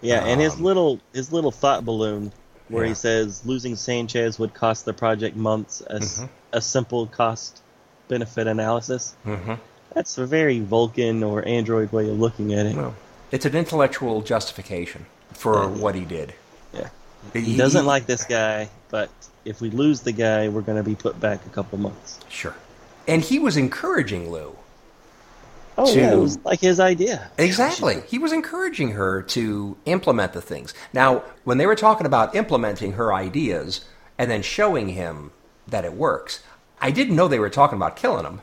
[0.00, 2.32] Yeah, and his Um, little his little thought balloon
[2.68, 2.90] where Yeah.
[2.90, 7.60] he says losing Sanchez would cost the project months as a simple cost
[8.08, 9.14] benefit analysis.
[9.26, 9.54] Mm-hmm.
[9.94, 12.76] That's a very Vulcan or Android way of looking at it.
[12.76, 12.94] Well,
[13.30, 15.66] it's an intellectual justification for Yeah.
[15.68, 16.34] what he did.
[16.74, 16.88] Yeah.
[17.32, 19.08] He doesn't like this guy, but
[19.44, 22.18] if we lose the guy, we're going to be put back a couple months.
[22.28, 22.54] Sure.
[23.08, 24.56] And he was encouraging Lou.
[25.78, 27.30] Oh, yeah, it was like his idea.
[27.38, 28.00] Exactly.
[28.06, 30.72] He was encouraging her to implement the things.
[30.92, 33.84] Now, when they were talking about implementing her ideas
[34.18, 35.32] and then showing him
[35.68, 36.42] that it works,
[36.80, 38.40] I didn't know they were talking about killing him.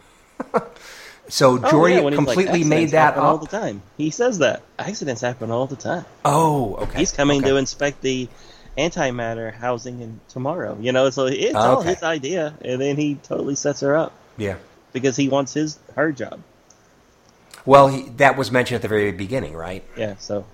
[1.28, 3.82] so Oh, Geordi yeah, he's like, completely made that happen all the time.
[3.98, 6.06] He says that accidents happen all the time.
[6.26, 7.00] Oh, okay.
[7.00, 7.50] He's coming okay.
[7.50, 8.28] to inspect the
[8.78, 10.78] antimatter housing in tomorrow.
[10.80, 14.58] You know, so it's all his idea, and then he totally sets her up Yeah.
[14.91, 16.39] because he wants his her job.
[17.65, 19.84] Well, he, that was mentioned at the very beginning, right?
[19.97, 20.45] Yeah, so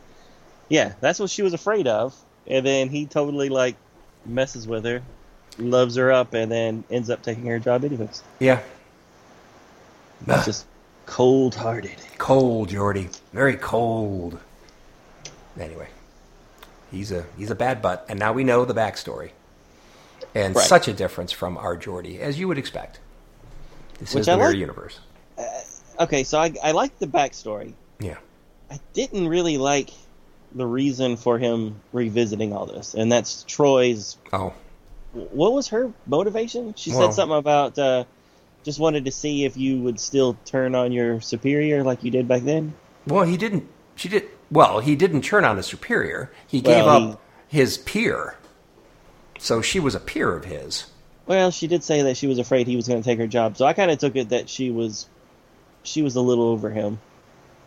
[0.70, 2.16] yeah, that's what she was afraid of,
[2.48, 3.76] and then he totally like
[4.26, 5.02] messes with her,
[5.58, 8.22] loves her up, and then ends up taking her job anyways.
[8.40, 8.62] Yeah.
[10.46, 10.66] Just
[11.06, 11.96] cold hearted.
[12.18, 13.18] cold, Geordi.
[13.34, 14.40] Very cold.
[15.60, 15.88] Anyway,
[16.92, 19.32] he's a he's a bad butt, and now we know the backstory.
[20.36, 20.68] And Right.
[20.68, 23.00] such a difference from our Geordi, as you would expect.
[24.00, 24.58] This Which is the I mirror like.
[24.60, 25.00] universe.
[26.00, 27.74] Okay, so I I like the backstory.
[28.00, 28.18] Yeah.
[28.72, 29.90] I didn't really like
[30.54, 34.18] the reason for him revisiting all this, and that's Troi's.
[34.32, 34.54] Oh,
[35.14, 36.74] What was her motivation?
[36.76, 38.06] She Well- said something about uh,
[38.64, 42.28] just wanted to see if you would still turn on your superior like you did
[42.28, 42.74] back then.
[43.08, 43.68] well, he didn't.
[43.96, 44.24] She did.
[44.52, 46.32] Well, he didn't turn on his superior.
[46.48, 48.36] He gave Well, up his peer.
[49.40, 50.86] So she was a peer of his.
[51.28, 53.58] Well, she did say that she was afraid he was going to take her job,
[53.58, 55.08] so I kind of took it that she was
[55.84, 57.00] she was a little over him.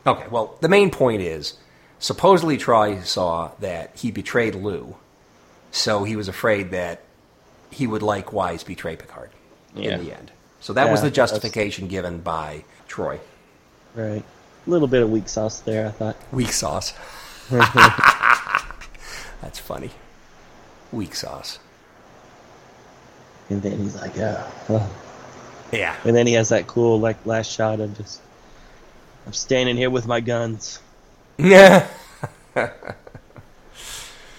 [0.06, 1.54] Okay, well, the main point is
[1.98, 4.96] supposedly Troi saw that he betrayed Lou,
[5.70, 7.02] so he was afraid that
[7.70, 9.30] he would likewise betray Picard
[9.74, 9.94] Yeah.
[9.96, 10.30] in the end.
[10.60, 13.20] So that was Yeah, the that's- justification given by Troi.
[13.94, 14.22] Right.
[14.66, 16.16] A little bit of weak sauce there, I thought.
[16.30, 16.92] Weak sauce.
[17.50, 17.64] That's
[19.58, 19.90] funny.
[20.92, 21.58] Weak sauce.
[23.50, 24.90] And then he's like, "Yeah." oh." oh
[25.72, 25.96] Yeah.
[26.04, 28.20] And then he has that cool like last shot of just
[29.26, 30.78] I'm standing here with my guns.
[31.38, 31.88] Yeah.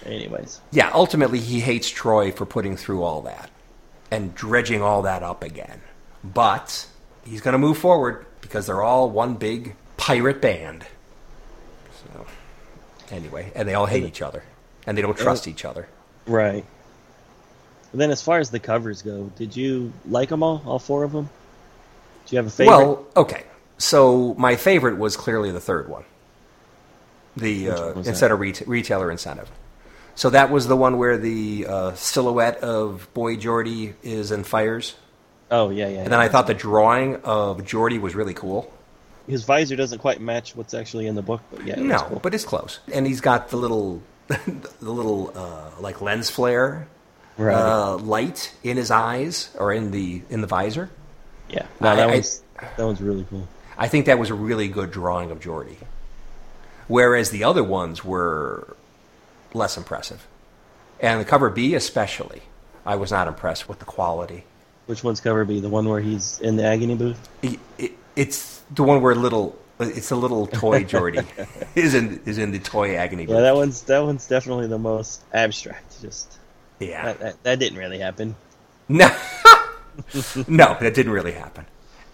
[0.06, 3.50] Anyways, Yeah, ultimately he hates Troi for putting through all that
[4.12, 5.82] and dredging all that up again.
[6.24, 6.88] But
[7.26, 10.86] he's going to move forward because they're all one big pirate band.
[12.04, 12.26] So,
[13.12, 14.43] anyway, and they all hate each other
[14.86, 15.88] and they don't trust each other.
[16.26, 16.65] right.
[17.93, 21.03] And then as far as the covers go, did you like them all, all four
[21.03, 21.29] of them?
[22.25, 22.75] Do you have a favorite?
[22.75, 23.43] Well, okay.
[23.77, 26.03] So my favorite was clearly the third one.
[27.38, 29.49] The uh, instead of ret- retailer incentive.
[30.15, 34.95] So that was the one where the uh, silhouette of Boy Geordi is in fires.
[35.49, 35.99] oh yeah, yeah.
[36.03, 38.71] And then I thought the drawing of Geordi was really cool.
[39.27, 42.19] his visor doesn't quite match what's actually in the book, but yeah, No, cool.
[42.19, 42.79] but it's close.
[42.93, 46.88] And he's got the little, the little uh, like lens flare
[47.38, 47.56] right.
[47.56, 50.89] uh, light in his eyes or in the in the visor.
[51.50, 53.48] yeah, no, I- that I- was that one's really cool.
[53.78, 55.78] I think that was a really good drawing of Geordi.
[56.88, 58.76] Whereas the other ones were
[59.54, 60.28] less impressive.
[61.00, 62.43] And the cover B especially,
[62.86, 64.46] I was not impressed with the quality.
[64.86, 65.60] Which one's cover B?
[65.60, 67.30] The one where he's in the agony booth?
[67.41, 69.58] It, it, it's the one where little.
[69.80, 71.26] It's a little toy Geordi
[71.76, 73.26] is in is in the toy agony.
[73.26, 76.00] Yeah, that one's that one's definitely the most abstract.
[76.02, 76.38] Just
[76.89, 78.36] yeah, that, that, that didn't really happen.
[78.89, 79.08] No,
[80.48, 81.65] no, that didn't really happen.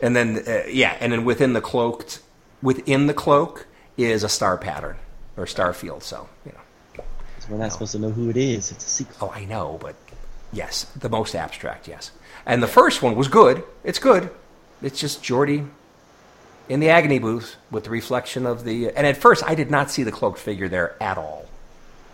[0.01, 2.21] And then uh, yeah, and then within the cloaked
[2.61, 4.97] within the cloak is a star pattern
[5.37, 6.03] or star field.
[6.03, 7.03] So you know,
[7.49, 7.69] we're not no.
[7.69, 8.71] supposed to know who it is.
[8.71, 9.17] It's a secret.
[9.21, 9.95] Oh, I know, but
[10.53, 12.11] yes, the most abstract, yes.
[12.45, 13.63] And the first one was good.
[13.83, 14.29] It's good.
[14.81, 15.67] It's just Geordi
[16.69, 18.89] in the agony booth with the reflection of the.
[18.91, 21.48] And at first, I did not see the cloaked figure there at all.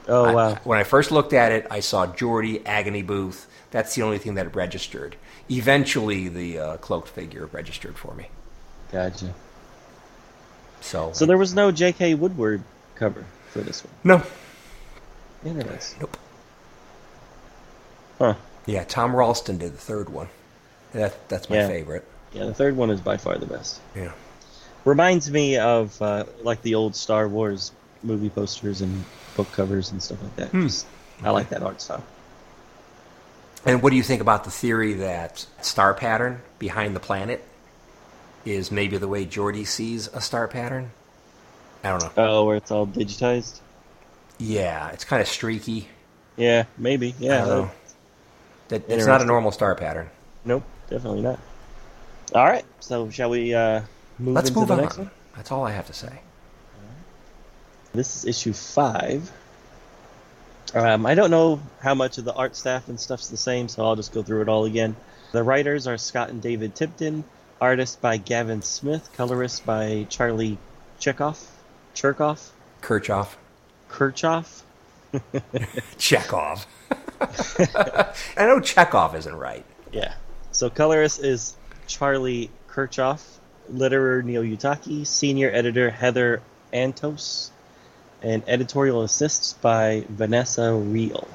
[0.07, 0.49] Oh wow!
[0.49, 3.47] I, when I first looked at it, I saw Geordi agony booth.
[3.71, 5.15] That's the only thing that registered.
[5.49, 8.29] Eventually, the uh, cloaked figure registered for me.
[8.91, 9.33] Gotcha.
[10.81, 12.15] So, so there was no J.K.
[12.15, 12.61] Woodward
[12.95, 13.93] cover for this one.
[14.03, 14.23] No.
[15.43, 16.01] Interesting.
[16.01, 16.17] Nope.
[18.19, 18.35] Huh.
[18.65, 20.29] Yeah, Tom Ralston did the third one.
[20.93, 21.67] That that's my yeah.
[21.67, 22.05] favorite.
[22.33, 23.81] Yeah, the third one is by far the best.
[23.95, 24.11] Yeah.
[24.85, 27.71] Reminds me of uh, like the old Star Wars
[28.03, 29.03] movie posters and
[29.35, 30.49] book covers and stuff like that.
[30.49, 30.63] Hmm.
[30.63, 30.87] Just,
[31.23, 32.03] I like that art style.
[33.65, 37.43] And what do you think about the theory that star pattern behind the planet
[38.45, 40.91] is maybe the way Geordi sees a star pattern?
[41.83, 42.11] I don't know.
[42.17, 43.59] Oh, where it's all digitized?
[44.37, 45.87] Yeah, it's kind of streaky.
[46.35, 47.15] Yeah, maybe.
[47.19, 47.69] Yeah.
[48.67, 50.09] That, it's not a normal star pattern.
[50.43, 51.39] Nope, definitely not.
[52.33, 53.81] All right, so shall we uh,
[54.19, 54.81] move Let's into move the on.
[54.81, 55.11] next one?
[55.35, 56.19] That's all I have to say.
[57.95, 59.31] This is issue five.
[60.73, 63.85] Um, I don't know how much of the art staff and stuff's the same, so
[63.85, 64.95] I'll just go through it all again.
[65.31, 67.23] The writers are Scott and David Tipton,
[67.61, 70.57] artist by Gavin Smith, colorist by Charlie
[70.99, 71.39] Chekhov,
[71.93, 73.35] Cherkov, Kirchoff,
[73.89, 74.63] Kirchoff,
[75.97, 76.65] Chekhov.
[78.37, 79.65] I know Chekhov isn't right.
[79.91, 80.13] Yeah.
[80.51, 81.55] So colorist is
[81.87, 83.37] Charlie Kirchoff,
[83.71, 86.41] letterer Neil Uyetake, senior editor Heather
[86.73, 87.51] Antos,
[88.21, 91.27] and editorial assists by Vanessa Reel.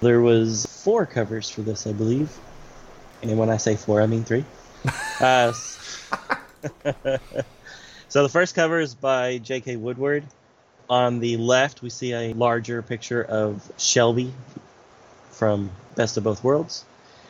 [0.00, 2.36] There was four covers for this, I believe.
[3.22, 4.44] And when I say four, I mean three.
[5.20, 5.52] uh,
[8.08, 9.76] so the first cover is by J.K.
[9.76, 10.24] Woodward.
[10.90, 14.32] On the left, we see a larger picture of Shelby
[15.30, 16.84] from Best of Both Worlds.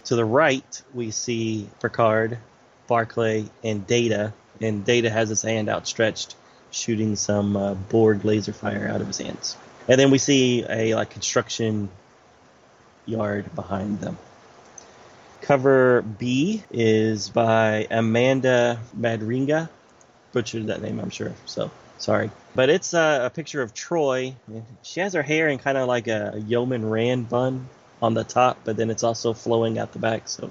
[0.04, 2.38] To the right, we see Picard,
[2.86, 4.32] Barclay, and Data.
[4.60, 6.34] And Data has his hand outstretched
[6.72, 9.56] shooting some uh, Borg laser fire out of his hands.
[9.88, 11.88] And then we see a like construction
[13.06, 14.18] yard behind them.
[15.42, 19.68] Cover B is by Amanda Madringa.
[20.32, 21.32] Butchered that name, I'm sure.
[21.46, 24.34] So sorry, but it's uh, a picture of Troi.
[24.82, 27.68] She has her hair in kind of like a Yeoman Rand bun
[28.00, 30.50] on the top, but then it's also flowing out the back, so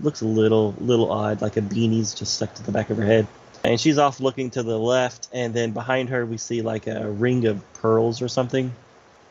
[0.00, 3.04] looks a little little odd, like a beanie's just stuck to the back of her
[3.04, 3.26] head
[3.64, 7.10] and she's off looking to the left, and then behind her we see like a
[7.10, 8.74] ring of pearls or something.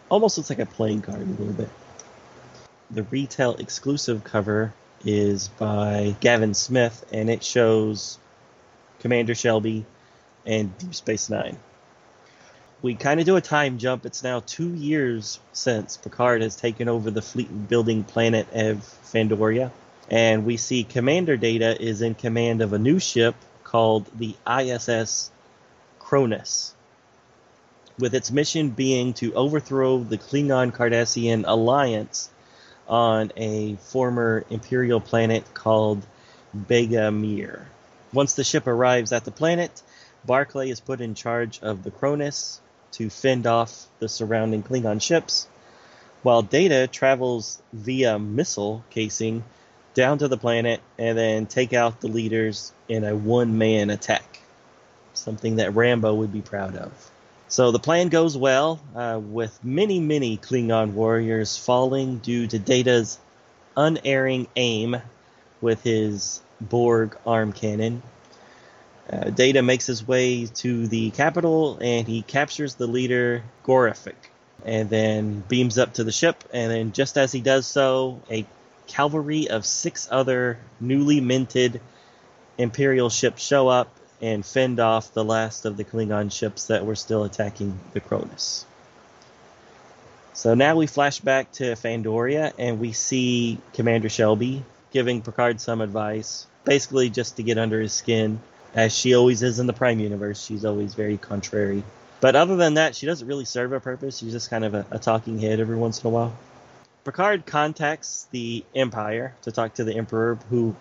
[0.09, 1.69] Almost looks like a playing card a little bit.
[2.91, 4.73] The retail exclusive cover
[5.05, 8.17] is by Gavin Smith, and it shows
[8.99, 9.85] Commander Shelby
[10.45, 11.57] and Deep Space Nine.
[12.81, 14.05] We kind of do a time jump.
[14.05, 19.71] It's now two years since Picard has taken over the fleet building planet of Fandoria.
[20.09, 23.35] And we see Commander Data is in command of a new ship
[23.69, 25.29] called the ISS
[25.99, 26.73] Cronus,
[27.99, 32.31] with its mission being to overthrow the Klingon Cardassian alliance
[32.87, 36.03] on a former Imperial planet called
[36.67, 37.67] Bega Mir.
[38.11, 39.83] Once the ship arrives at the planet,
[40.25, 42.59] Barclay is put in charge of the Cronus
[42.93, 45.47] to fend off the surrounding Klingon ships,
[46.23, 49.43] while Data travels via missile casing
[49.93, 54.39] down to the planet and then take out the leaders in a one man attack.
[55.13, 56.91] Something that Rambo would be proud of.
[57.49, 63.17] So the plan goes well, uh, with many, many Klingon warriors falling due to Data's
[63.75, 64.97] unerring aim
[65.59, 68.03] with his Borg arm cannon.
[69.11, 74.29] Uh, Data makes his way to the capital and he captures the leader, Gorefik,
[74.63, 76.43] and then beams up to the ship.
[76.53, 78.45] And then, just as he does so, a
[78.89, 81.79] cavalry of six other newly minted
[82.57, 86.95] Imperial ships show up and fend off the last of the Klingon ships that were
[86.95, 88.65] still attacking the Cronus.
[90.33, 95.79] So now we flash back to Fandoria and we see Commander Shelby giving Picard some
[95.79, 98.41] advice, basically just to get under his skin,
[98.73, 100.43] as she always is in the Prime Universe.
[100.43, 101.83] She's always very contrary.
[102.19, 104.17] But other than that, she doesn't really serve a purpose.
[104.17, 106.33] She's just kind of a, a talking head every once in a while.
[107.09, 110.75] Picard contacts the Empire to talk to the Emperor, who,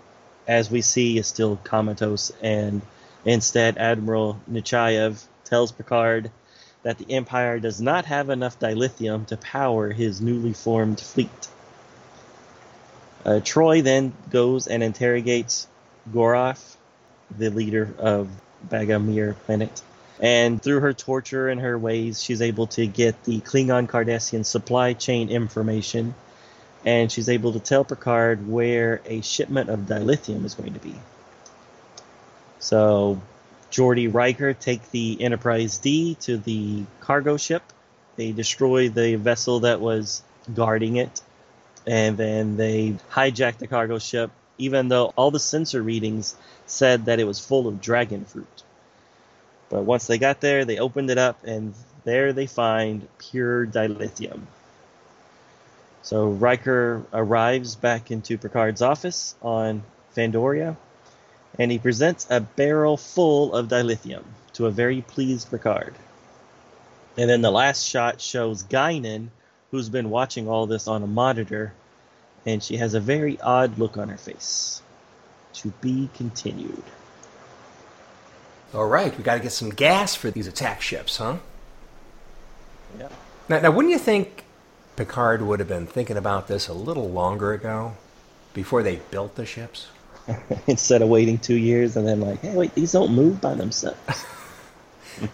[0.47, 2.83] as we see, is still comatose, and
[3.25, 6.31] instead Admiral Nechayev tells Picard
[6.83, 11.49] that the Empire does not have enough dilithium to power his newly formed fleet.
[13.25, 15.67] Uh, Troi then goes and interrogates
[16.13, 16.77] Goroff,
[17.39, 18.29] the leader of
[18.69, 19.81] Bagamir planet.
[20.21, 24.93] And through her torture and her ways, she's able to get the Klingon Cardassian supply
[24.93, 26.15] chain information.
[26.85, 30.95] And she's able to tell Picard where a shipment of dilithium is going to be.
[32.59, 33.21] So,
[33.71, 37.63] Geordi Riker take the Enterprise D to the cargo ship.
[38.17, 40.23] They destroy the vessel that was
[40.55, 41.21] guarding it.
[41.87, 46.35] And then they hijack the cargo ship, even though all the sensor readings
[46.67, 48.63] said that it was full of dragon fruit.
[49.71, 54.43] But once they got there, they opened it up, and there they find pure dilithium.
[56.03, 59.83] So Riker arrives back into Picard's office on
[60.17, 60.77] Fandoria,
[61.59, 65.95] and he presents a barrel full of dilithium to a very pleased Picard.
[67.19, 69.29] And then the last shot shows Guinan,
[69.71, 71.75] who's been watching all this on a monitor,
[72.47, 74.81] and she has a very odd look on her face.
[75.55, 76.85] To be continued.
[78.75, 81.37] All right, we got to get some gas for these attack ships, huh?
[82.99, 83.09] Yeah.
[83.49, 84.45] Now, now, wouldn't you think
[84.97, 87.95] Picard would have been thinking about this a little longer ago,
[88.53, 89.87] before they built the ships?
[90.67, 93.99] Instead of waiting two years and then like, hey, wait, these don't move by themselves.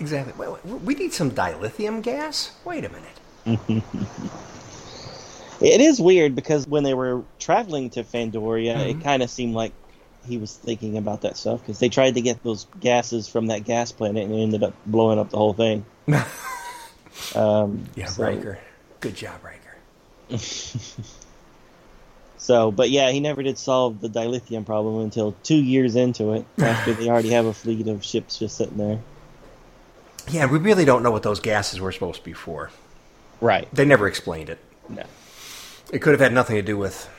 [0.00, 0.32] Exactly.
[0.36, 2.50] Well, we need some dilithium gas.
[2.64, 3.82] Wait a minute.
[5.60, 8.90] It is weird because when they were traveling to Fandoria, Mhm.
[8.90, 9.72] it kind of seemed like
[10.26, 13.64] he was thinking about that stuff because they tried to get those gases from that
[13.64, 15.84] gas planet and it ended up blowing up the whole thing.
[17.34, 18.58] Um, Yeah, so, Riker.
[19.00, 19.78] Good job, Riker.
[22.46, 26.44] So, but yeah, he never did solve the dilithium problem until two years into it,
[26.58, 29.00] after they already have a fleet of ships just sitting there.
[30.30, 32.70] Yeah, we really don't know what those gases were supposed to be for.
[33.40, 33.66] Right.
[33.74, 34.60] They never explained it.
[34.88, 35.02] No.
[35.92, 37.10] It could have had nothing to do with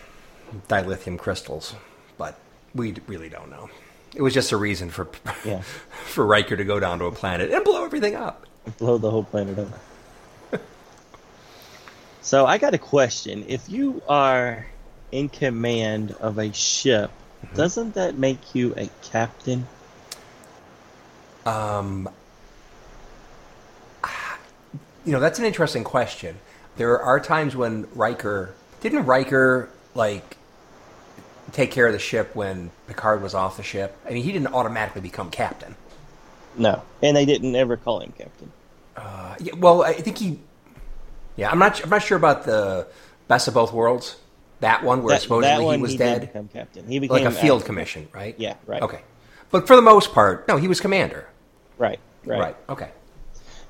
[0.69, 1.75] dilithium crystals,
[2.17, 2.39] but
[2.75, 3.69] we really don't know.
[4.15, 5.07] It was just a reason for
[5.45, 5.61] Yeah.
[6.05, 8.45] for Riker to go down to a planet and blow everything up.
[8.77, 10.61] blow the whole planet up.
[12.21, 13.45] so I got a question.
[13.47, 14.65] If you are
[15.11, 17.11] in command of a ship,
[17.55, 19.67] doesn't that make you a captain?
[21.45, 22.09] Um,
[25.05, 26.37] you know, that's an interesting question.
[26.75, 30.36] There are times when Riker didn't Riker like
[31.51, 33.95] take care of the ship when Picard was off the ship.
[34.05, 35.75] I mean, he didn't automatically become captain.
[36.57, 36.81] No.
[37.01, 38.51] And they didn't ever call him captain.
[38.95, 40.39] Uh, yeah, well, I think he.
[41.35, 41.83] Yeah, I'm not.
[41.83, 42.87] I'm not sure about the
[43.27, 44.17] best of both worlds.
[44.59, 46.87] That one where That- supposedly that one he was did dead, become captain.
[46.87, 48.33] He became like a field commission, right?
[48.39, 48.81] Yeah, right.
[48.81, 49.01] Okay,
[49.51, 51.27] but for the most part, no, he was commander.
[51.77, 51.99] Right.
[52.25, 52.39] Right.
[52.39, 52.55] Right.
[52.69, 52.89] Okay.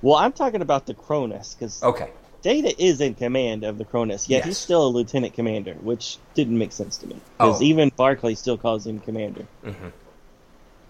[0.02, 2.10] Well, I'm talking about the Cronus because Okay.
[2.48, 6.58] Data is in command of the Cronus, yet he's still a lieutenant commander, which didn't
[6.58, 7.66] make sense to me because Oh.
[7.66, 9.46] even Barclay still calls him commander.
[9.66, 9.92] Mhm.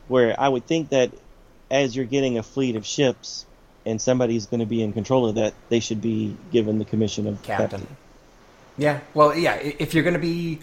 [0.08, 1.10] Where I would think that
[1.72, 3.48] as you're getting a fleet of ships
[3.88, 7.26] and somebody's going to be in control of that, they should be given the commission
[7.26, 7.80] of Captain.
[7.80, 7.98] captain.
[8.78, 9.00] Yeah.
[9.16, 9.56] Well, yeah.
[9.56, 10.60] If you're going to be,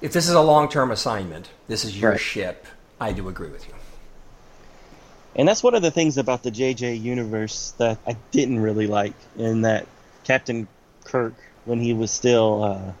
[0.00, 2.20] if this is a long-term assignment, this is your Right.
[2.20, 2.66] ship.
[3.00, 3.74] I do agree with you.
[5.36, 9.14] And that's one of the things about the JJ universe that I didn't really like,
[9.38, 9.86] in that
[10.30, 10.68] Captain
[11.02, 12.92] Kirk, when he was still uh,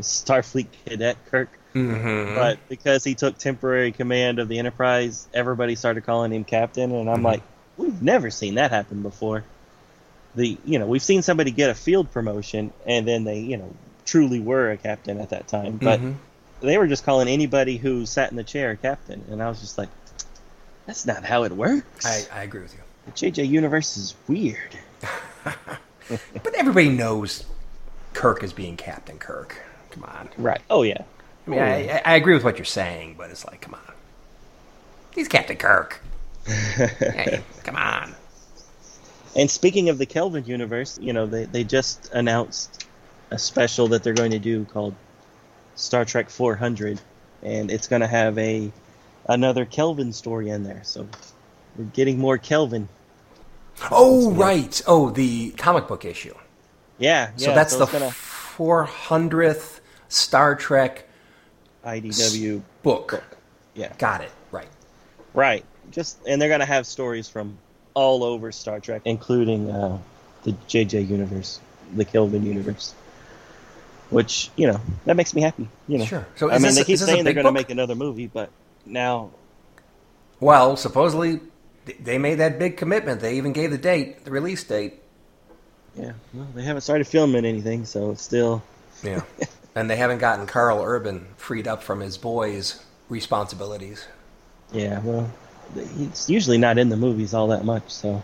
[0.00, 2.34] Starfleet cadet Kirk, Mm-hmm.
[2.36, 7.10] but because he took temporary command of the Enterprise, everybody started calling him Captain, and
[7.10, 7.24] I'm Mhm.
[7.24, 7.42] like,
[7.76, 9.44] we've never seen that happen before.
[10.36, 13.70] The you know we've seen somebody get a field promotion and then they you know
[14.06, 16.14] truly were a captain at that time, but Mhm.
[16.60, 19.60] they were just calling anybody who sat in the chair a captain, and I was
[19.60, 19.90] just like,
[20.86, 22.06] that's not how it works.
[22.06, 22.80] I, I agree with you.
[23.06, 24.78] The JJ universe is weird.
[26.08, 27.44] But everybody knows
[28.12, 29.56] Kirk is being Captain Kirk.
[29.90, 30.28] Come on.
[30.36, 30.60] Right.
[30.70, 31.02] Oh yeah.
[31.46, 33.94] I mean, I, I- I agree with what you're saying, but it's like, come on.
[35.14, 36.00] He's Captain Kirk.
[36.46, 38.14] hey, come on.
[39.36, 42.86] And speaking of the Kelvin universe, you know, they, they just announced
[43.30, 44.94] a special that they're going to do called
[45.74, 47.00] Star Trek 400,
[47.42, 48.70] and it's going to have a
[49.28, 50.80] another Kelvin story in there.
[50.84, 51.08] So
[51.76, 52.88] we're getting more Kelvin.
[53.90, 54.80] Oh, right.
[54.86, 56.34] Oh, the comic book issue.
[56.98, 57.30] Yeah.
[57.36, 61.08] yeah So that's the gonna 400th Star Trek
[61.84, 63.10] IDW book.
[63.10, 63.24] book.
[63.74, 63.92] Yeah.
[63.98, 64.30] Got it.
[64.50, 64.68] Right.
[65.34, 65.64] Right.
[65.90, 67.58] Just and they're going to have stories from
[67.94, 69.98] all over Star Trek, including uh,
[70.44, 71.60] the JJ universe,
[71.94, 72.94] the Kelvin universe.
[74.10, 75.68] which you know that makes me happy.
[75.88, 76.26] You know, Sure.
[76.36, 77.94] So I mean, this they keep is this a saying they're going to make another
[77.94, 78.50] movie, but
[78.86, 79.30] now,
[80.40, 81.40] Well, supposedly
[82.00, 83.20] they made that big commitment.
[83.20, 84.94] They even gave the date, the release date.
[85.96, 88.62] yeah, well, they haven't started filming anything, so it's still
[89.02, 89.22] Yeah.
[89.74, 94.06] and they haven't gotten Karl Urban freed up from his boys' responsibilities.
[94.72, 95.00] yeah.
[95.00, 95.30] Well,
[95.96, 98.22] he's usually not in the movies all that much, so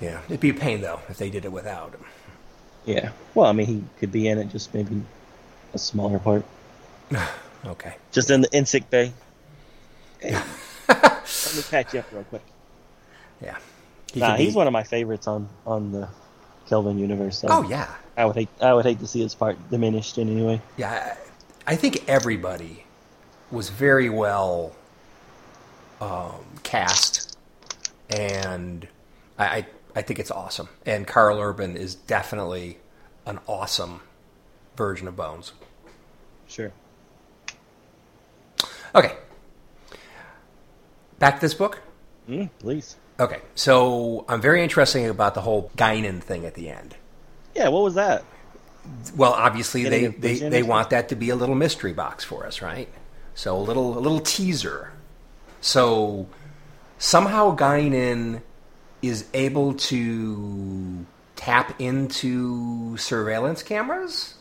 [0.00, 0.20] Yeah.
[0.26, 2.04] It'd be a pain though if they did it without him.
[2.84, 3.10] yeah.
[3.34, 5.02] Well, I mean, he could be in it, just maybe
[5.74, 6.44] a smaller part,
[7.66, 7.96] Okay.
[8.12, 9.12] just in the in sick bay.
[10.20, 10.32] Hey,
[10.88, 12.42] let me catch you up real quick.
[13.42, 13.56] Yeah.
[14.12, 16.08] He Nah, could be- he's one of my favorites on on the
[16.68, 17.38] Kelvin universe.
[17.38, 17.88] So Oh yeah.
[18.16, 20.60] I would hate I would hate to see his part diminished in any way.
[20.76, 21.16] Yeah,
[21.66, 22.84] I, I think everybody
[23.50, 24.72] was very well
[26.00, 27.36] um, cast,
[28.10, 28.86] and
[29.38, 29.66] I, I
[29.96, 30.68] I think it's awesome.
[30.86, 32.78] And Karl Urban is definitely
[33.26, 34.00] an awesome
[34.76, 35.52] version of Bones.
[36.48, 36.72] Sure.
[38.94, 39.14] Okay,
[41.18, 41.80] back to this book.
[42.28, 42.96] Mm, please.
[43.18, 46.94] Okay, so I'm very interested about the whole Guinan thing at the end.
[47.54, 47.68] Yeah.
[47.68, 48.24] What was that?
[49.16, 52.46] Well, obviously Getting they, they, they want that to be a little mystery box for
[52.46, 52.88] us, right?
[53.34, 54.92] So a little a little teaser.
[55.60, 56.28] So
[56.98, 58.42] somehow Guinan
[59.02, 61.06] is able to
[61.36, 64.34] tap into surveillance cameras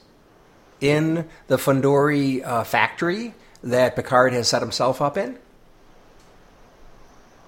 [0.82, 5.38] in the Fundori uh, factory that Picard has set himself up in.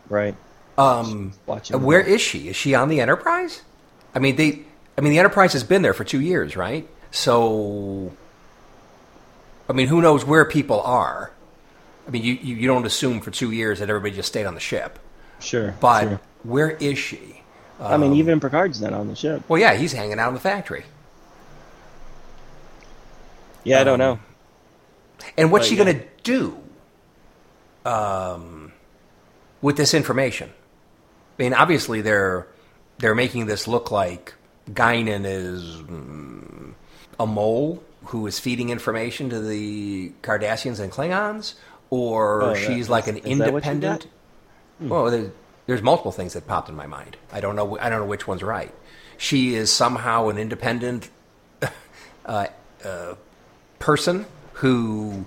[0.10, 0.36] Right.
[0.78, 1.82] Um, Watching.
[1.82, 2.50] where is she?
[2.50, 3.62] Is she on the Enterprise?
[4.14, 4.62] I mean, they.
[4.98, 6.88] I mean, the Enterprise has been there for two years, right?
[7.12, 8.12] So,
[9.70, 11.32] I mean, who knows where people are?
[12.08, 14.54] I mean, you, you, you don't assume for two years that everybody just stayed on
[14.54, 14.98] the ship,
[15.40, 15.76] Sure.
[15.80, 16.22] but sure.
[16.44, 17.42] where is she?
[17.80, 19.44] I mean, Um, even Picard's not on the ship.
[19.48, 20.86] well, yeah, he's hanging out in the factory.
[23.64, 24.20] Yeah, I don't um, know.
[25.38, 25.84] And what's But, she yeah.
[25.84, 26.58] going to do
[27.90, 28.72] um,
[29.62, 30.52] with this information?
[31.38, 32.48] I mean, obviously they're
[33.00, 34.34] they're making this look like
[34.72, 36.74] Guinan is mm,
[37.20, 41.56] a mole who is feeding information to the Cardassians and Klingons,
[41.90, 44.08] or Oh, she's like an is that what you independent.
[44.80, 45.32] Well, there,
[45.66, 47.18] there's multiple things that popped in my mind.
[47.32, 47.78] I don't know.
[47.80, 48.74] I don't know which one's right.
[49.18, 51.10] She is somehow an independent
[52.26, 52.48] uh,
[52.84, 53.16] uh,
[53.80, 55.26] person who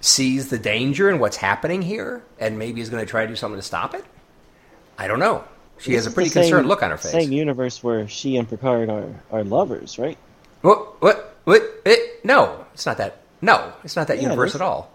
[0.00, 3.36] sees the danger and what's happening here, and maybe is going to try to do
[3.36, 4.04] something to stop it.
[5.00, 5.42] I don't know.
[5.78, 7.12] She This has a pretty same- concerned look on her face.
[7.12, 10.18] Same universe where she and Picard are, are lovers, right?
[10.60, 11.00] What?
[11.00, 11.36] What?
[11.44, 11.62] What?
[11.86, 13.16] It, no, it's not that.
[13.40, 14.90] No, it's not that Yeah, universe at all.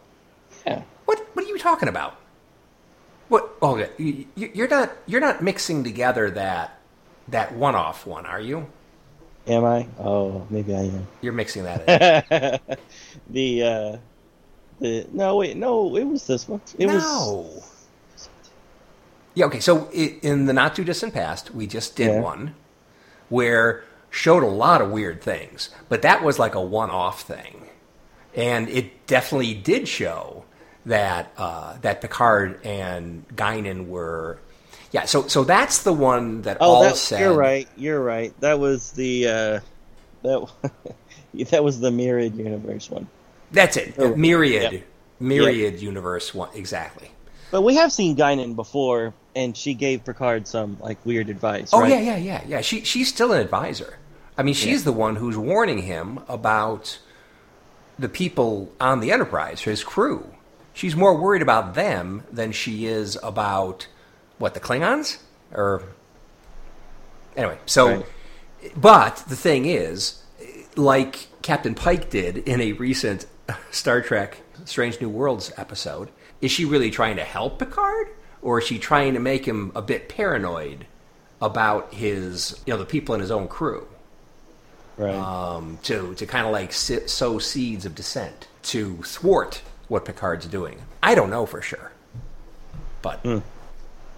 [0.66, 0.84] Yeah.
[1.06, 1.20] What?
[1.34, 2.16] What are you talking about?
[3.30, 3.50] What?
[3.64, 4.92] Oh, you, you- you're not.
[5.08, 6.78] You're not mixing together that
[7.30, 8.68] that one-off one, are you?
[9.48, 9.88] Am I?
[10.00, 11.08] Oh, maybe I am.
[11.22, 11.90] You're mixing that.
[12.70, 12.78] In.
[13.32, 13.98] the uh
[14.80, 16.62] the no wait no it was this one.
[16.78, 17.50] It was no.
[19.36, 19.46] Yeah.
[19.46, 19.60] Okay.
[19.60, 22.20] So in the not too distant past, we just did Yeah.
[22.22, 22.56] one
[23.30, 27.68] where showed a lot of weird things, but that was like a one-off thing,
[28.34, 30.46] and it definitely did show
[30.86, 34.40] that uh, that Picard and Guinan were.
[34.92, 35.06] Yeah.
[35.06, 37.20] So so that's the one that Oh, all that, said.
[37.20, 37.68] you're right.
[37.76, 38.34] You're right.
[38.40, 39.60] That was the uh
[40.24, 40.48] that
[41.52, 43.08] that was the mirrored universe one.
[43.52, 43.96] That's it.
[43.98, 44.84] Oh, myriad, yep.
[45.20, 47.12] myriad universe one exactly.
[47.52, 51.72] But we have seen Guinan before, and she gave Picard some like weird advice.
[51.74, 51.90] Oh right?
[51.92, 52.62] yeah, yeah, yeah, yeah.
[52.62, 53.98] She she's still an advisor.
[54.38, 57.00] I mean, she's the one who's warning him about
[57.98, 60.34] the people on the Enterprise, his crew.
[60.74, 63.88] She's more worried about them than she is about
[64.38, 65.20] what the Klingons
[65.54, 65.84] or
[67.38, 67.58] anyway.
[67.66, 68.06] So, Right.
[68.76, 70.22] but the thing is,
[70.76, 73.26] like Captain Pike did in a recent
[73.72, 76.10] Star Trek Strange New Worlds episode,
[76.42, 78.08] is she really trying to help Picard,
[78.46, 80.86] or is she trying to make him a bit paranoid
[81.42, 83.88] about his, you know, the people in his own crew?
[84.98, 85.14] Right.
[85.14, 90.46] um, to to kind of like sit, sow seeds of dissent to thwart what Picard's
[90.46, 90.82] doing.
[91.04, 91.92] I don't know for sure,
[93.02, 93.20] but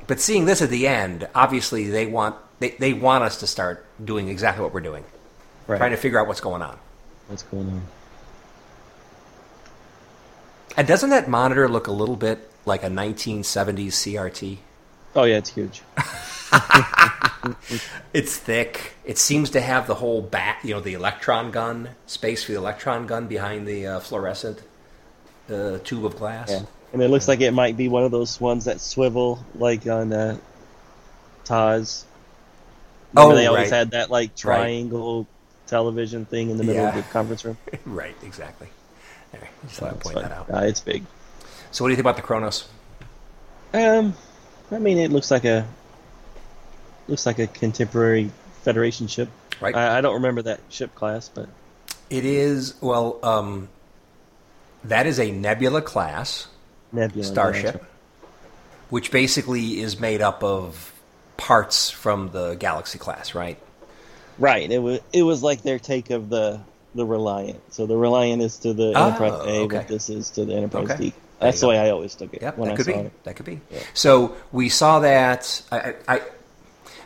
[0.05, 3.87] but seeing this at the end, obviously they want they, they want us to start
[4.03, 5.03] doing exactly what we're doing,
[5.65, 5.77] right.
[5.77, 6.77] trying to figure out what's going on.
[7.27, 7.81] What's going on?
[10.77, 14.57] And doesn't that monitor look a little bit like a 1970s CRT?
[15.15, 15.81] Oh yeah, it's huge.
[18.13, 18.93] It's thick.
[19.05, 22.57] It seems to have the whole back, you know, the electron gun space for the
[22.57, 24.61] electron gun behind the uh, fluorescent
[25.49, 26.49] uh, tube of glass.
[26.49, 26.63] Yeah.
[26.93, 30.13] And it looks like it might be one of those ones that swivel like on
[30.13, 30.37] uh
[31.45, 32.03] Taz.
[33.15, 33.77] Oh, they always right.
[33.77, 35.27] had that like triangle
[35.67, 37.57] television thing in the middle of the conference room.
[37.85, 38.67] right, exactly.
[39.31, 40.23] There, just thought I'd point fun.
[40.23, 40.49] that out.
[40.51, 41.03] Uh, it's big.
[41.71, 42.67] So, what do you think about the Kronos?
[43.73, 44.15] Um,
[44.71, 45.67] I mean, it looks like a
[47.07, 48.31] looks like a contemporary
[48.63, 49.29] Federation ship.
[49.61, 49.73] Right.
[49.75, 51.47] I, I don't remember that ship class, but
[52.09, 53.19] It is well.
[53.23, 53.69] Um,
[54.83, 56.47] that is a Nebula class
[56.91, 57.83] Nebula starship,
[58.89, 60.93] which basically is made up of
[61.37, 63.57] parts from the Galaxy class, right?
[64.37, 64.69] Right.
[64.71, 66.59] It was it was like their take of the
[66.93, 67.61] the Reliant.
[67.73, 69.77] So the Reliant is to the Oh, Enterprise A, okay.
[69.77, 70.97] what this is to the Enterprise Okay.
[71.09, 71.13] D.
[71.39, 72.97] That's the way I always took it Yep, when that I could saw be.
[72.99, 73.23] it.
[73.23, 73.61] That could be.
[73.71, 73.79] Yeah.
[73.93, 75.61] So we saw that.
[75.71, 76.21] I, I, I,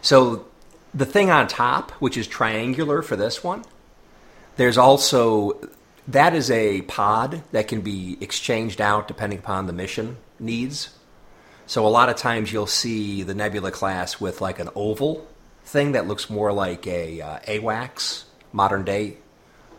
[0.02, 0.46] so
[0.94, 3.64] the thing on top, which is triangular for this one,
[4.56, 5.58] there's also
[6.08, 10.90] that is a pod that can be exchanged out depending upon the mission needs.
[11.68, 15.28] So a lot of times you'll see the Nebula class with like an oval
[15.64, 19.18] thing that looks more like a uh, AWACS modern day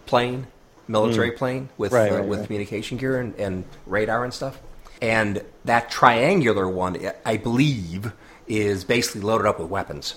[0.07, 0.47] plane,
[0.89, 1.93] military plane with.
[1.93, 2.47] Right, uh, right, with right.
[2.47, 4.61] communication gear and, and radar and stuff.
[5.01, 8.13] And that triangular one, I believe,
[8.47, 10.15] is basically loaded up with weapons,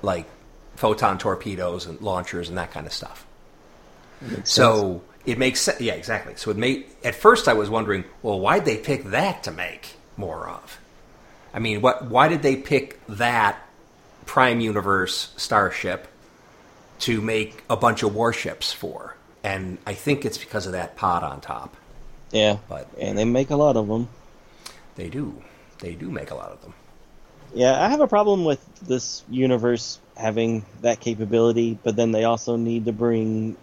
[0.00, 0.26] like
[0.76, 3.26] photon torpedoes and launchers and that kind of stuff.
[4.44, 5.80] So it makes sense.
[5.80, 6.34] Yeah, exactly.
[6.36, 6.86] So it made.
[7.04, 10.78] At first, I was wondering, well, why'd they pick that to make more of?
[11.54, 12.06] I mean, what?
[12.06, 13.60] Why did they pick that
[14.26, 16.08] Prime Universe starship
[17.00, 19.16] to make a bunch of warships for?
[19.44, 21.76] And I think it's because of that pod on top.
[22.30, 22.58] Yeah.
[22.68, 24.08] But- and they make a lot of them.
[24.96, 25.42] They do.
[25.80, 26.74] They do make a lot of them.
[27.54, 32.56] Yeah, I have a problem with this universe having that capability, but then they also
[32.56, 33.56] need to bring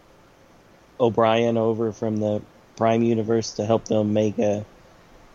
[1.00, 2.42] O'Brien over from the
[2.76, 4.66] Prime universe to help them make a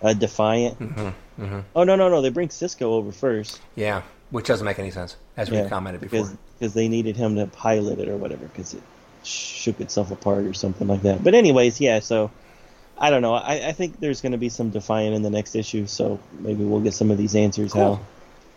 [0.03, 0.79] a Defiant.
[0.79, 1.61] Mm-hmm.
[1.75, 2.23] Oh no no no!
[2.23, 3.61] They bring Sisko over first.
[3.75, 6.31] Yeah, which doesn't make any sense, as we commented before.
[6.59, 8.83] because they needed him to pilot it or whatever because it
[9.25, 11.23] shook itself apart or something like that.
[11.23, 12.01] But anyways, yeah.
[12.01, 12.31] So
[12.99, 13.35] I don't know.
[13.35, 16.65] I, I think there's going to be some Defiant in the next issue, so maybe
[16.65, 17.73] we'll get some of these answers.
[17.73, 17.97] Cool.
[17.97, 18.01] How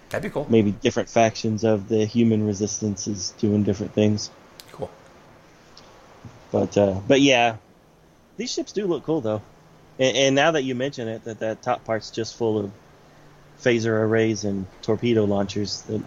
[0.09, 0.47] That'd be cool.
[0.49, 4.29] maybe different factions of the human resistance is doing different things.
[4.71, 4.89] Cool.
[6.51, 7.57] But uh, but yeah,
[8.37, 9.41] these ships do look cool though.
[9.99, 12.71] And, and now that you mention it, that that top part's just full of
[13.59, 15.81] phaser arrays and torpedo launchers.
[15.83, 16.01] That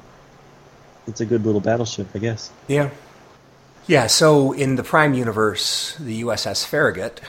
[1.06, 2.50] it's a good little battleship, I guess.
[2.68, 2.90] Yeah.
[3.86, 7.20] Yeah, so in the Prime universe, the USS Farragut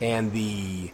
[0.00, 0.90] and the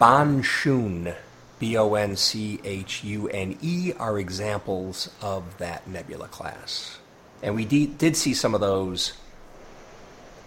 [0.00, 1.14] Bonchune,
[1.58, 6.98] B O N C H U N E, are examples of that Nebula class.
[7.42, 9.12] And we de- did see some of those.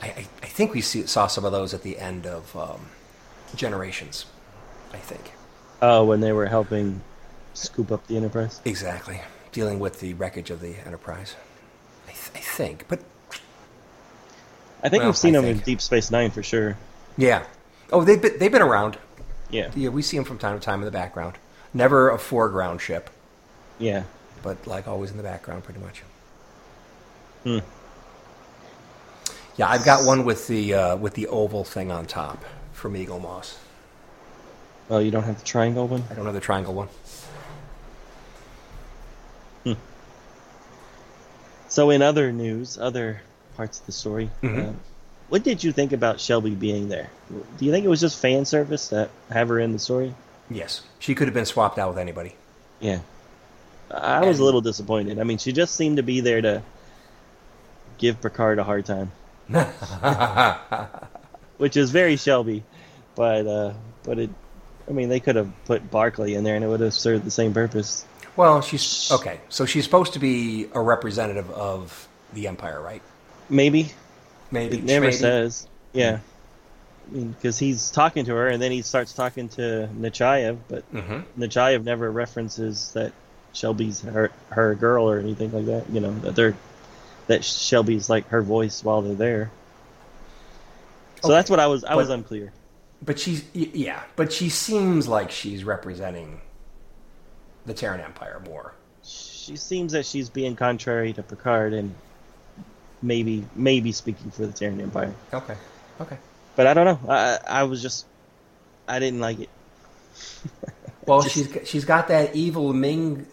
[0.02, 2.88] I, I, I think we see, saw some of those at the end of um,
[3.56, 4.26] Generations,
[4.92, 5.32] I think.
[5.82, 7.02] Oh, when they were helping
[7.54, 8.60] scoop up the Enterprise.
[8.66, 9.22] Exactly.
[9.52, 11.36] Dealing with the wreckage of the Enterprise.
[12.08, 12.86] I, th- I think.
[12.88, 13.02] But
[14.84, 15.58] I think Well, we've seen I them in.
[15.60, 16.78] Deep Space Nine for sure.
[17.18, 17.44] yeah.
[17.92, 18.98] Oh, they've been, they've been around.
[19.50, 21.36] Yeah, Yeah, we see them from time to time in the background.
[21.74, 23.10] Never a foreground ship,
[23.78, 24.04] yeah.
[24.42, 26.02] but like always in the background, pretty much.
[27.44, 27.60] Hmm.
[29.58, 33.58] Yeah, I've got one with the uh, with the oval thing on top from Eaglemoss.
[34.90, 36.04] Oh, you don't have the triangle one.
[36.10, 36.88] I don't have the triangle one.
[39.64, 39.74] Hmm.
[41.68, 43.22] So, in other news, other
[43.56, 44.70] parts of the story, Mhm.
[44.70, 44.74] uh,
[45.30, 47.10] what did you think about Shelby being there?
[47.58, 50.14] Do you think it was just fan service that have her in the story?
[50.50, 52.36] Yes, she could have been swapped out with anybody.
[52.80, 53.00] Yeah,
[53.90, 55.20] I was a little disappointed.
[55.20, 56.62] I mean, she just seemed to be there to
[57.98, 59.12] give Picard a hard time,
[61.58, 62.64] which is very Shelby.
[63.16, 63.74] But uh,
[64.04, 64.30] but it,
[64.90, 67.32] I mean, they could have put Barclay in there and it would have served the
[67.32, 68.06] same purpose.
[68.36, 69.40] well, she's okay.
[69.50, 73.02] So she's supposed to be a representative of the Empire, right?
[73.50, 73.92] Maybe
[74.52, 75.18] Maybe it never maybe.
[75.18, 75.68] says.
[75.94, 76.20] Yeah.
[77.12, 80.90] I mean, because he's talking to her, and then he starts talking to Nechayev, but
[80.94, 81.24] Mhm.
[81.38, 83.12] Nechayev never references that
[83.52, 85.90] Shelby's her her girl or anything like that.
[85.90, 86.56] You know that they're
[87.28, 89.52] that Shelby's like her voice while they're there.
[91.22, 91.36] So Okay.
[91.38, 92.52] that's what I was I was unclear.
[93.02, 96.42] But she's yeah, but she seems like she's representing
[97.66, 98.74] the Terran Empire more.
[99.04, 101.94] She seems that she's being contrary to Picard and
[103.04, 105.14] maybe maybe speaking for the Terran Empire.
[105.32, 105.56] Okay.
[106.02, 106.18] Okay.
[106.56, 107.10] But I don't know.
[107.12, 108.06] I I was just
[108.88, 109.50] I didn't like it.
[111.06, 113.28] Well, Just- she's got- she's got that evil Ming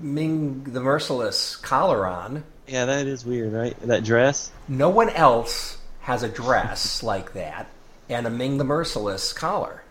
[0.00, 2.44] Ming the Merciless collar on.
[2.68, 3.74] Yeah, that is weird, right?
[3.80, 4.50] That dress.
[4.68, 7.68] No one else has a dress like that
[8.10, 9.82] and a Ming the Merciless collar.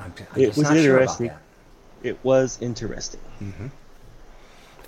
[0.00, 1.26] I'm, I'm It just was not sure about interesting.
[1.28, 1.38] that.
[2.02, 3.20] It was interesting.
[3.42, 3.66] Mm-hmm.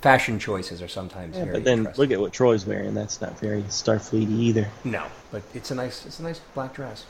[0.01, 2.93] Fashion choices are sometimes Yeah, very but then look at what Troi's wearing.
[2.95, 4.67] That's not very Starfleet either.
[4.83, 7.05] no, but it's a nice it's a nice black dress.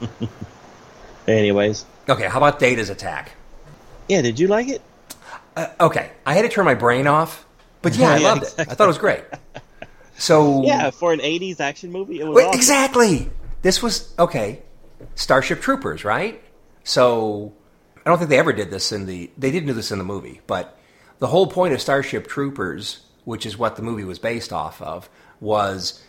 [1.28, 3.32] Anyways, Okay, how about Data's attack?
[4.08, 4.82] yeah, did you like it?
[5.56, 7.44] Uh, okay, I had to turn my brain off,
[7.82, 8.54] but yeah, I Yeah, loved it.
[8.58, 9.22] I thought it was great.
[10.18, 12.58] So Yeah, for an '80s action movie, it was Wait, awesome.
[12.58, 13.30] exactly.
[13.62, 14.62] This was okay.
[15.14, 16.42] Starship Troopers, right?
[16.84, 17.52] So
[18.04, 19.30] I don't think they ever did this in the.
[19.38, 20.76] They didn't do this in the movie, but
[21.20, 25.08] the whole point of Starship Troopers, which is what the movie was based off of,
[25.38, 26.02] was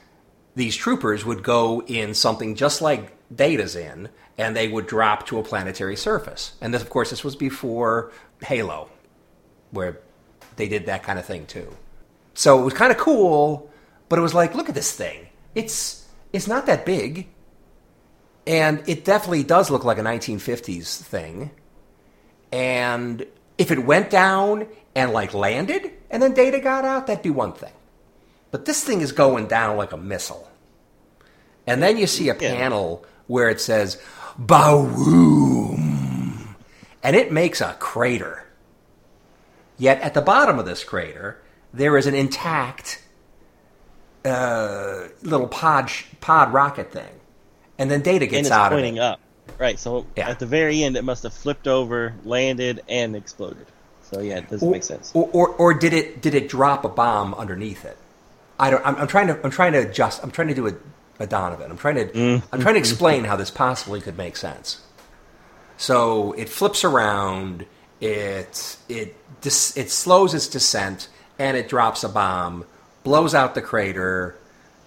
[0.55, 5.37] these troopers would go in something just like Data's in, and they would drop to
[5.37, 6.53] a planetary surface.
[6.61, 8.89] And this, of course, this was before Halo,
[9.71, 9.99] where
[10.55, 11.75] they did that kind of thing too.
[12.33, 13.69] So it was kind of cool,
[14.09, 15.27] but it was like, look at this thing.
[15.55, 17.27] It's it's not that big,
[18.47, 21.51] and it definitely does look like a 1950s thing.
[22.51, 23.25] And
[23.57, 27.53] if it went down and like landed, and then Data got out, that'd be one
[27.53, 27.73] thing.
[28.51, 30.49] But this thing is going down like a missile.
[31.65, 32.55] And then you see a Yeah.
[32.55, 33.97] panel where it says
[35.11, 36.55] "Bawoom,"
[37.03, 38.45] and it makes a crater.
[39.77, 41.41] Yet at the bottom of this crater,
[41.73, 43.01] there is an intact
[44.25, 47.09] uh, little pod sh- pod rocket thing,
[47.79, 49.07] and then Data and gets it's out pointing of it.
[49.13, 49.19] up.
[49.57, 50.29] Right, so Yeah.
[50.29, 53.65] at the very end, it must have flipped over, landed, and exploded.
[54.13, 55.11] So yeah, it doesn't Or, make sense.
[55.13, 57.97] Or, or, or did it did it drop a bomb underneath it?
[58.59, 58.85] I don't.
[58.85, 59.39] I'm, I'm trying to.
[59.43, 60.21] I'm trying to adjust.
[60.23, 60.73] I'm trying to do a,
[61.19, 61.71] a Donovan.
[61.71, 62.05] I'm trying to.
[62.07, 62.43] Mm.
[62.51, 64.81] I'm trying to explain how this possibly could make sense.
[65.77, 67.65] So it flips around.
[68.01, 71.07] It it dis, it slows its descent
[71.39, 72.65] and it drops a bomb,
[73.03, 74.35] blows out the crater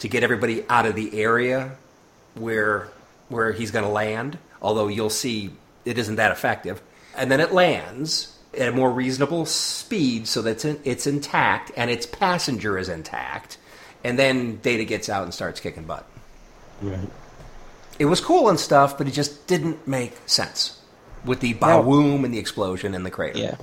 [0.01, 1.77] to get everybody out of the area
[2.35, 2.89] where
[3.29, 4.39] where he's going to land.
[4.61, 5.51] Although you'll see
[5.85, 6.83] it isn't that effective,
[7.16, 11.90] and then it lands at a more reasonable speed so that it's, it's intact and
[11.90, 13.59] its passenger is intact.
[14.02, 16.07] And then Data gets out and starts kicking butt.
[16.82, 17.09] Right.
[17.98, 20.80] It was cool and stuff, but it just didn't make sense
[21.24, 23.38] with the Now- boom and the explosion and the crater.
[23.38, 23.57] Yeah.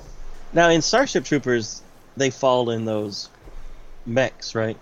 [0.52, 1.82] Now in Starship Troopers,
[2.16, 3.28] they fall in those
[4.04, 4.76] mechs, right?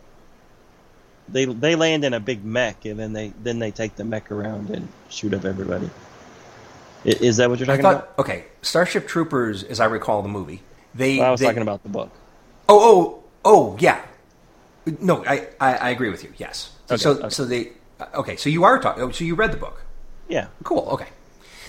[1.28, 4.32] They they land in a big mech, and then they then they take the mech
[4.32, 5.88] around and shoot up everybody.
[7.04, 10.62] Is that what you're talking thought, okay, Starship Troopers, as I recall the movie,
[10.94, 11.18] they.
[11.18, 12.10] Well, I was they- talking about the book.
[12.68, 14.04] Oh, oh, oh, yeah.
[15.00, 16.32] No, I, I, I agree with you.
[16.36, 16.72] Yes.
[16.90, 17.28] Okay, so, okay.
[17.30, 17.72] so they.
[18.14, 19.02] Okay, so you are talking.
[19.02, 19.82] Oh, so you read the book.
[20.28, 20.46] Yeah.
[20.62, 20.88] Cool.
[20.92, 21.08] Okay.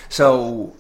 [0.10, 0.74] So,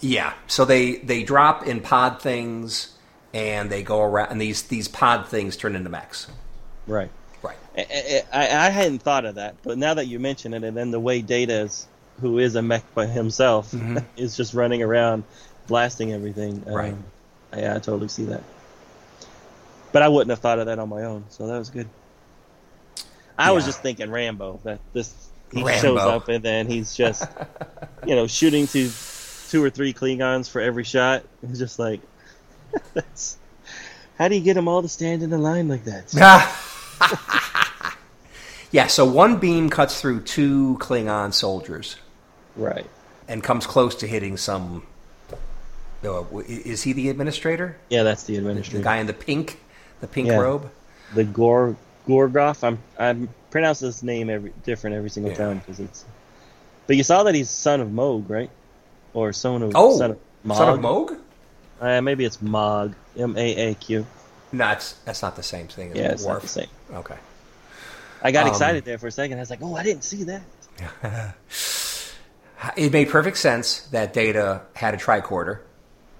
[0.00, 0.34] yeah.
[0.46, 2.94] So they they drop in pod things,
[3.32, 6.26] and they go around, and these these pod things turn into mechs.
[6.86, 7.10] Right.
[7.42, 7.56] Right.
[7.76, 10.90] I, I, I hadn't thought of that, but now that you mention it, and then
[10.90, 11.86] the way Data is,
[12.20, 13.74] who is a mech by himself,
[14.16, 15.24] is just running around
[15.66, 16.62] blasting everything.
[16.66, 16.94] um, Right.
[17.56, 18.42] Yeah, I totally see that.
[19.92, 21.88] But I wouldn't have thought of that on my own, so that was good.
[23.38, 24.60] I was just thinking Rambo.
[24.64, 25.14] That this
[25.52, 25.80] he Rambo.
[25.80, 27.24] shows up and then he's just,
[28.06, 28.90] you know, shooting to
[29.48, 31.22] two or three Klingons for every shot.
[31.42, 32.00] It's just like,
[32.94, 33.38] that's
[34.18, 36.12] how do you get them all to stand in a line like that?
[38.72, 38.86] yeah.
[38.88, 41.96] So one beam cuts through two Klingon soldiers
[42.58, 42.86] right.
[43.28, 44.86] and comes close to hitting some.
[46.04, 47.76] Uh, is he the administrator?
[47.88, 48.78] Yeah, that's the administrator.
[48.78, 49.58] The guy in the pink,
[50.00, 50.36] the pink Yeah.
[50.38, 50.70] robe.
[51.14, 51.74] the Gor
[52.06, 52.62] Gorgoth.
[52.62, 55.38] I'm I'm pronounce this name every different every single Yeah.
[55.38, 56.04] time because it's.
[56.86, 58.50] But you saw that he's son of Moog, right?
[59.14, 60.56] Or son of Oh, son of Mog.
[60.58, 61.18] son of Moog?
[61.80, 62.94] Uh, maybe it's Mog.
[63.16, 64.06] M A A Q.
[64.52, 65.90] No, that's that's not the same thing.
[65.92, 66.42] As Yeah, it's not Worf.
[66.42, 66.68] the same.
[66.94, 67.16] Okay.
[68.22, 69.38] I got Um, excited there for a second.
[69.38, 70.42] I was like, oh, I didn't see that.
[72.76, 75.60] It made perfect sense that Data had a tricorder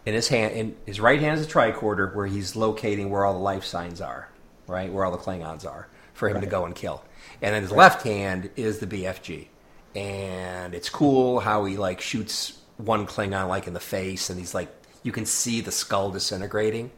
[0.06, 0.54] in his hand.
[0.54, 4.00] In his right hand is a tricorder where he's locating where all the life signs
[4.00, 4.28] are,
[4.66, 7.04] right, where all the Klingons are, for him to go and kill.
[7.42, 9.48] And then his left hand is the BFG,
[9.96, 14.54] and it's cool how he like shoots one Klingon like in the face, and he's
[14.54, 14.68] like
[15.02, 16.90] you can see the skull disintegrating.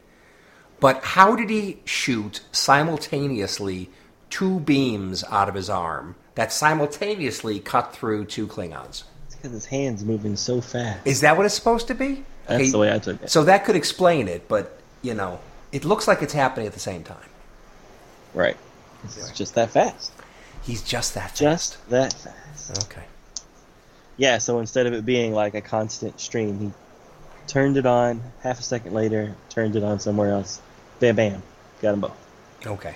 [0.79, 3.89] But how did he shoot simultaneously
[4.29, 9.03] two beams out of his arm that simultaneously cut through two Klingons?
[9.41, 11.05] Because his hands moving so fast.
[11.05, 12.23] Is that what it's supposed to be?
[12.47, 13.29] That's Okay, the way I took it.
[13.31, 15.39] So that could explain it, but you know,
[15.71, 17.17] it looks like it's happening at the same time.
[18.33, 18.57] right.
[19.03, 20.11] It's just that fast.
[20.61, 21.39] He's just that fast.
[21.39, 22.83] Just that fast.
[22.85, 23.03] okay.
[24.17, 24.37] Yeah.
[24.37, 26.71] So instead of it being like a constant stream, he
[27.47, 28.21] turned it on.
[28.43, 30.61] Half a second later, turned it on somewhere else.
[30.99, 31.41] Bam, bam,
[31.81, 32.27] got them both.
[32.67, 32.93] Okay.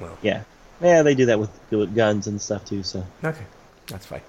[0.00, 0.44] Well, Yeah.
[0.80, 2.82] Yeah, they do that with, with guns and stuff too.
[2.82, 3.44] So okay,
[3.86, 4.22] that's fine.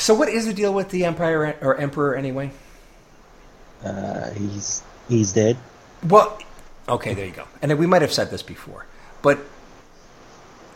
[0.00, 2.50] So, what is the deal with the Empire or Emperor anyway?
[3.84, 5.56] uh, he's he's dead.
[6.06, 6.38] Well,
[6.88, 7.44] Okay, there you go.
[7.62, 8.84] And we might have said this before,
[9.22, 9.38] but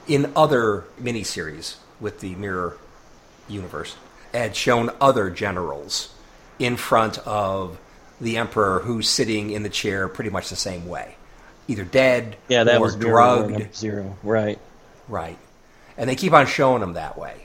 [0.06, 2.76] in other miniseries with the Mirror
[3.48, 3.96] universe,
[4.32, 6.14] had shown other generals
[6.58, 7.78] in front of
[8.20, 11.16] the Emperor who's sitting in the chair pretty much the same way,
[11.66, 13.74] either dead Yeah, that or was drugged.
[13.74, 14.16] zero.
[14.22, 14.58] Right.
[15.08, 15.38] Right.
[15.98, 17.43] And they keep on showing him that way.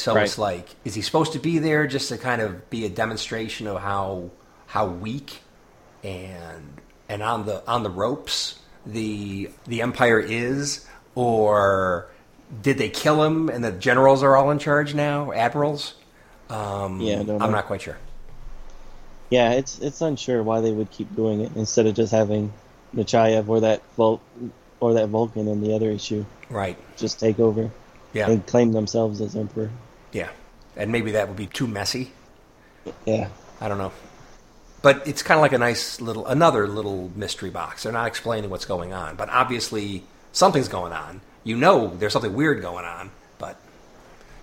[0.00, 0.24] So Right.
[0.24, 3.66] it's like, is he supposed to be there just to kind of be a demonstration
[3.66, 4.30] of how
[4.66, 5.40] how weak
[6.02, 12.06] and and on the on the ropes the the empire is, or
[12.62, 15.92] did they kill him and the generals are all in charge now, admirals?
[16.48, 17.98] Um, Yeah, I'm not quite sure.
[19.28, 22.54] Yeah, it's it's unsure why they would keep doing it instead of just having
[22.96, 24.22] Nechayev or that Vul-
[24.80, 26.78] or that Vulcan in the other issue Right.
[26.96, 27.70] just take over
[28.14, 28.30] Yeah.
[28.30, 29.68] and claim themselves as emperor.
[30.12, 30.30] Yeah.
[30.76, 32.12] And maybe that would be too messy.
[33.04, 33.28] Yeah.
[33.60, 33.92] I don't know.
[34.82, 37.82] But it's kind of like a nice little, another little mystery box.
[37.82, 41.20] They're not explaining what's going on, but obviously something's going on.
[41.44, 43.56] You know there's something weird going on, but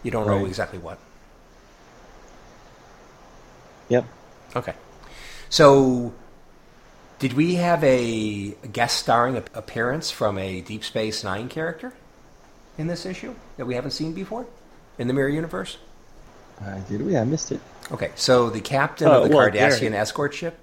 [0.04, 1.00] you don't know exactly what.
[3.90, 4.06] Yep.
[4.56, 4.74] Okay.
[5.50, 6.14] So,
[7.20, 11.94] did we have a guest starring appearance from a Deep Space Nine character
[12.78, 14.46] in this issue that we haven't seen before
[14.98, 15.78] in the Mirror Universe?
[16.64, 17.16] Uh, did we?
[17.18, 17.60] I missed it.
[17.92, 19.96] Okay, so the captain Oh, of the well, Cardassian Garak.
[19.96, 20.58] escort ship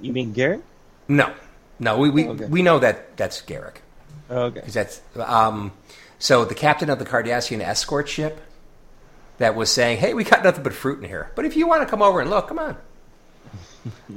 [0.00, 0.62] You mean Garak?
[1.08, 1.32] No,
[1.78, 2.46] no, we we, Oh, okay.
[2.46, 3.76] we know that that's Garak
[4.30, 4.60] Oh, okay.
[4.60, 5.72] because that's um.
[6.18, 8.40] So the captain of the Cardassian escort ship
[9.38, 11.82] that was saying, "Hey, we got nothing but fruit in here, but if you want
[11.82, 12.76] to come over and look, come on."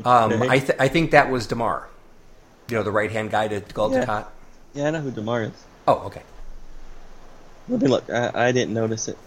[0.04, 1.88] Um, I th- I think that was Damar,
[2.70, 4.26] you know, the right hand guy to Gul Dukat.
[4.74, 5.52] Yeah, I know who Damar is.
[5.88, 6.24] Oh, okay.
[7.70, 8.10] Let me look.
[8.10, 9.18] I, I didn't notice it.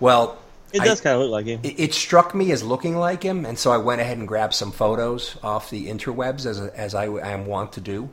[0.00, 0.38] Well,
[0.72, 1.60] It does kind of look like him.
[1.62, 4.54] It, it struck me as looking like him, and so I went ahead and grabbed
[4.54, 8.10] some photos off the interwebs as as I, I am wont to do,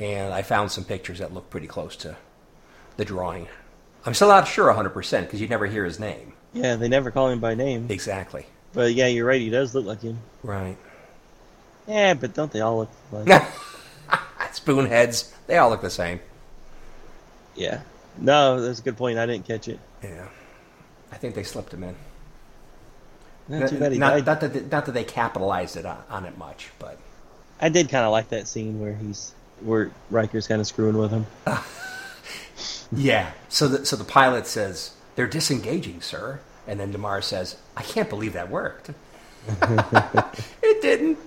[0.00, 2.16] and I found some pictures that look pretty close to
[2.96, 3.48] the drawing.
[4.06, 7.10] I'm still not sure 100 percent because you never hear his name yeah, they never
[7.10, 7.86] call him by name.
[7.90, 8.46] exactly.
[8.72, 9.40] But yeah, you're right.
[9.40, 10.18] He does look like him.
[10.42, 10.76] Right.
[11.86, 13.42] Yeah, but don't they all look like?
[14.52, 15.32] Spoonheads.
[15.46, 16.20] They all look the same.
[17.56, 17.82] yeah.
[18.18, 19.18] No, that's a good point.
[19.18, 19.80] I didn't catch it.
[20.02, 20.28] Yeah.
[21.12, 21.94] I think they slipped him in.
[23.48, 24.26] Not too bad he not, died.
[24.26, 26.98] not that they, not that they capitalized it on, on it much, but
[27.60, 31.10] I did kind of like that scene where he's where Riker's kind of screwing with
[31.10, 31.26] him.
[32.96, 33.32] Yeah.
[33.48, 38.08] So the so the pilot says they're disengaging, sir, and then Damar says, "I can't
[38.08, 38.90] believe that worked."
[40.62, 41.18] it didn't.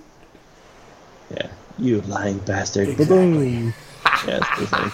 [1.30, 2.88] Yeah, you lying bastard.
[2.88, 3.06] Exactly.
[3.06, 3.74] Ba-boom.
[4.26, 4.90] yeah, it's pretty funny.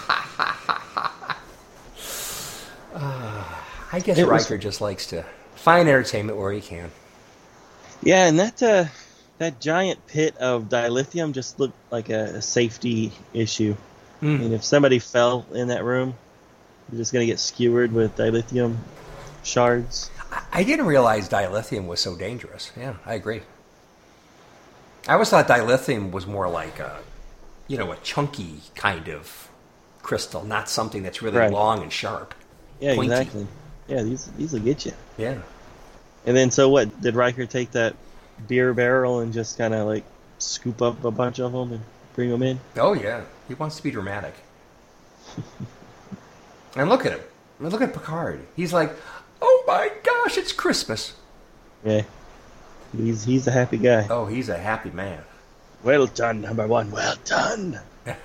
[2.95, 5.23] I guess It was- Riker just likes to
[5.55, 6.91] find entertainment where he can.
[8.01, 8.85] Yeah, and that uh,
[9.37, 13.75] that giant pit of dilithium just looked like a, a safety issue.
[14.21, 16.15] I mean, if somebody fell in that room,
[16.91, 18.77] you're just gonna get skewered with dilithium
[19.43, 20.09] shards.
[20.31, 22.71] I- I didn't realize dilithium was so dangerous.
[22.77, 23.41] Yeah, I agree.
[25.07, 26.99] I always thought dilithium was more like a,
[27.67, 29.49] you know, a chunky kind of
[30.01, 31.51] crystal, not something that's really Right.
[31.51, 32.33] long and sharp.
[32.79, 33.11] Yeah, Pointy.
[33.11, 33.47] exactly.
[33.87, 34.93] Yeah, these these will get you.
[35.17, 35.37] Yeah.
[36.25, 37.01] And then, so what?
[37.01, 37.95] Did Riker take that
[38.47, 40.03] beer barrel and just kind of like
[40.39, 41.81] scoop up a bunch of them and
[42.15, 42.59] bring them in?
[42.75, 44.33] Oh yeah, he wants to be dramatic.
[46.75, 47.21] and look at him.
[47.59, 48.45] Look at Picard.
[48.55, 48.91] He's like,
[49.41, 51.13] "Oh my gosh, it's Christmas."
[51.83, 52.01] Yeah,
[52.97, 54.07] he's he's a happy guy.
[54.09, 55.21] Oh, he's a happy man.
[55.83, 56.91] Well done, number one.
[56.91, 57.79] Well done.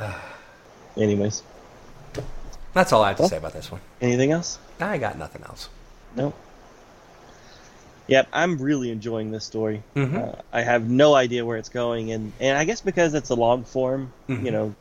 [0.96, 1.42] Anyways,
[2.72, 3.80] That's all I have to Well- say about this one.
[4.00, 4.58] anything else?
[4.80, 5.68] I got nothing else.
[6.14, 6.32] No.
[8.06, 9.82] Yep, I'm really enjoying this story.
[9.96, 10.32] Mhm.
[10.36, 13.34] Uh, I have no idea where it's going, and and I guess because it's a
[13.34, 14.44] long form, Mhm.
[14.44, 14.74] you know,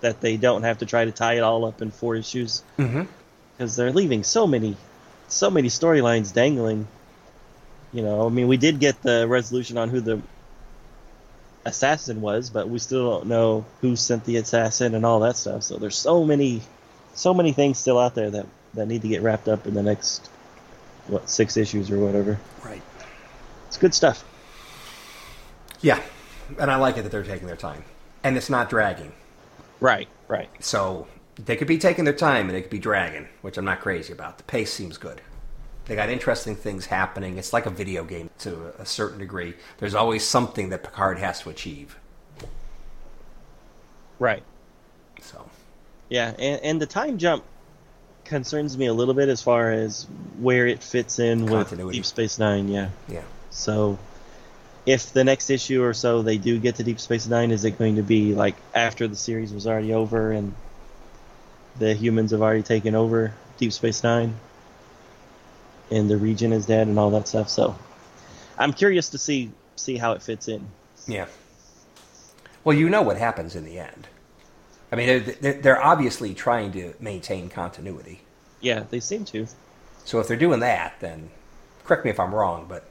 [0.00, 3.02] that they don't have to try to tie it all up in four issues Mm-hmm.
[3.56, 4.76] because they're leaving so many,
[5.28, 6.86] so many storylines dangling.
[7.92, 10.20] You know, I mean, we did get the resolution on who the
[11.64, 15.62] assassin was, but we still don't know who sent the assassin and all that stuff.
[15.62, 16.62] So there's so many,
[17.14, 19.82] so many things still out there that that need to get wrapped up in the
[19.82, 20.30] next
[21.08, 22.38] what six issues or whatever.
[22.64, 22.82] Right.
[23.68, 24.24] It's good stuff.
[25.80, 26.00] Yeah,
[26.58, 27.84] and I like it that they're taking their time,
[28.22, 29.12] and it's not dragging.
[29.80, 30.48] Right, right.
[30.60, 33.80] So they could be taking their time and they could be dragging, which I'm not
[33.80, 34.38] crazy about.
[34.38, 35.20] The pace seems good.
[35.86, 37.38] They got interesting things happening.
[37.38, 39.54] It's like a video game to a certain degree.
[39.78, 41.96] There's always something that Picard has to achieve.
[44.18, 44.44] Right.
[45.20, 45.48] So
[46.08, 47.44] Yeah, and, and the time jump
[48.24, 50.06] concerns me a little bit as far as
[50.38, 52.68] where it fits in with Deep Space Nine.
[52.68, 52.90] Yeah.
[53.08, 53.98] yeah, So
[54.86, 57.78] if the next issue or so they do get to Deep Space Nine, is it
[57.78, 60.54] going to be like after the series was already over and
[61.78, 64.36] the humans have already taken over Deep Space Nine
[65.92, 67.48] and the region is dead and all that stuff?
[67.48, 67.76] So
[68.58, 70.66] I'm curious to see see how it fits in.
[71.06, 71.26] Yeah.
[72.64, 74.08] Well, you know what happens in the end.
[74.92, 78.20] I mean, they're, they're obviously trying to maintain continuity.
[78.60, 79.46] Yeah, they seem to.
[80.04, 81.30] So if they're doing that, then
[81.84, 82.84] correct me if I'm wrong, but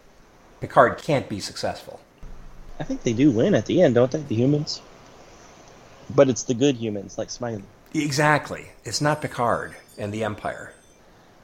[0.59, 1.99] Picard can't be successful.
[2.79, 4.21] I think they do win at the end, don't they?
[4.21, 4.81] The humans.
[6.09, 7.63] But it's the good humans, like Smiley.
[7.93, 8.69] Exactly.
[8.83, 10.73] It's not Picard and the Empire.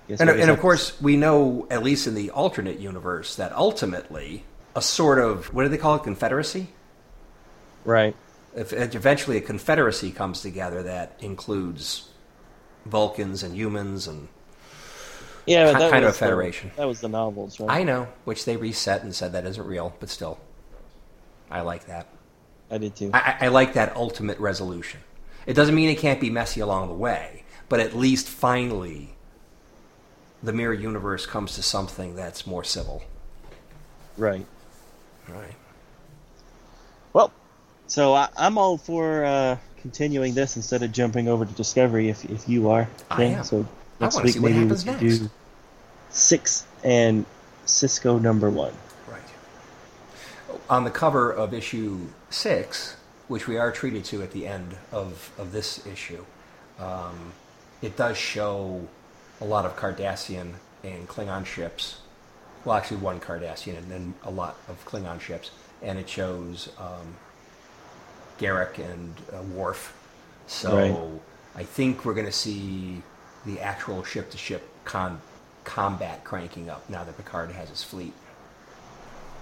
[0.07, 4.43] Guess And, and of course, we know, at least in the alternate universe, that ultimately
[4.75, 6.03] a sort of what do they call it?
[6.03, 6.69] Confederacy.
[7.83, 8.15] right?
[8.55, 12.09] If eventually a confederacy comes together that includes
[12.85, 14.29] Vulcans and humans, and
[15.45, 16.71] Yeah, that kind of a federation.
[16.75, 17.69] The, that was the novels, right?
[17.69, 20.39] I know which they reset and said that isn't real, but still,
[21.51, 22.07] I like that.
[22.71, 23.11] I did too.
[23.13, 25.01] I I like that ultimate resolution.
[25.45, 29.15] It doesn't mean it can't be messy along the way, but at least finally,
[30.43, 33.03] the mirror universe comes to something that's more civil.
[34.17, 34.45] right.
[35.27, 35.55] Right.
[37.13, 37.33] Well,
[37.87, 42.09] so I, I'm all for uh, continuing this instead of jumping over to Discovery.
[42.09, 43.33] If if you are, I Ken.
[43.33, 43.43] am.
[43.43, 43.65] So
[43.99, 45.19] next wanna week see what maybe we happens can next.
[45.19, 45.29] do
[46.09, 47.25] six and
[47.65, 48.73] Sisko number one.
[49.07, 49.21] Right.
[50.69, 52.95] On the cover of issue six,
[53.27, 56.23] which we are treated to at the end of, of this issue,
[56.79, 57.33] um,
[57.81, 58.87] it does show
[59.41, 61.97] a lot of Cardassian and Klingon ships.
[62.65, 65.51] Well, actually, one Cardassian and then a lot of Klingon ships.
[65.81, 67.15] And it shows um,
[68.39, 69.93] Garak and uh, Worf.
[70.47, 71.21] So Right.
[71.55, 73.01] I think we're going to see
[73.45, 75.21] the actual ship to ship con-
[75.63, 78.13] combat cranking up now that Picard has his fleet.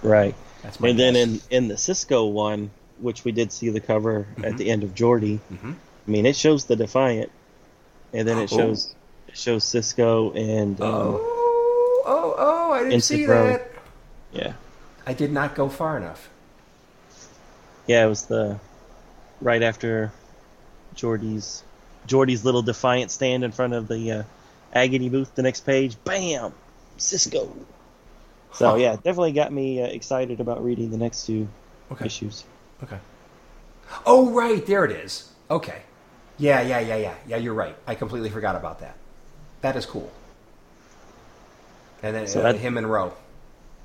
[0.02, 0.34] Right.
[0.62, 4.26] That's my And then in in the Sisko one, which we did see the cover
[4.42, 5.38] at the end of Geordi.
[5.52, 5.74] Mhm.
[6.06, 7.30] I mean, it shows the Defiant,
[8.12, 8.56] and then it Oh.
[8.56, 8.94] shows
[9.36, 12.72] it shows Sisko and um, Oh, oh, oh!
[12.72, 13.48] I didn't see Ro.
[13.48, 13.70] that.
[14.32, 14.52] yeah,
[15.06, 16.30] I did not go far enough.
[17.86, 18.04] yeah.
[18.04, 18.58] It was the
[19.42, 20.10] right after
[20.94, 21.62] Geordi's
[22.06, 24.22] Geordi's little Defiant stand in front of the uh,
[24.72, 25.34] Agony booth.
[25.34, 26.54] The next page, bam,
[26.98, 27.50] Sisko.
[28.54, 28.76] So Huh.
[28.76, 31.46] yeah, definitely got me uh, excited about reading the next two
[31.92, 32.06] Okay.
[32.06, 32.44] issues.
[32.82, 32.98] Okay.
[34.06, 35.30] Oh, right, there it is.
[35.50, 35.82] Okay.
[36.38, 37.36] Yeah, yeah, yeah, yeah, yeah.
[37.36, 37.76] You're right.
[37.86, 38.96] I completely forgot about that.
[39.66, 40.08] That is cool.
[42.04, 43.12] And then So uh, that- him and Ro.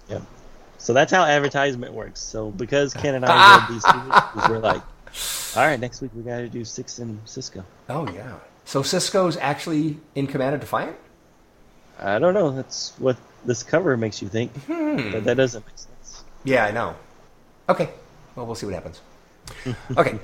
[0.09, 0.21] Yep.
[0.77, 2.19] So that's how advertisement works.
[2.19, 4.81] So because Ken and I read these two we're like,
[5.55, 7.63] all right, next week we got to do six and Sisko.
[7.89, 8.35] Oh yeah.
[8.65, 10.95] So Sisko's actually in command of Defiant.
[11.99, 12.51] I don't know.
[12.51, 15.11] That's what this cover makes you think, Hmm.
[15.13, 16.23] but that doesn't make sense.
[16.43, 16.93] Yeah, I know.
[17.69, 17.89] Okay.
[18.35, 19.01] Well, we'll see what happens.
[19.97, 20.19] okay.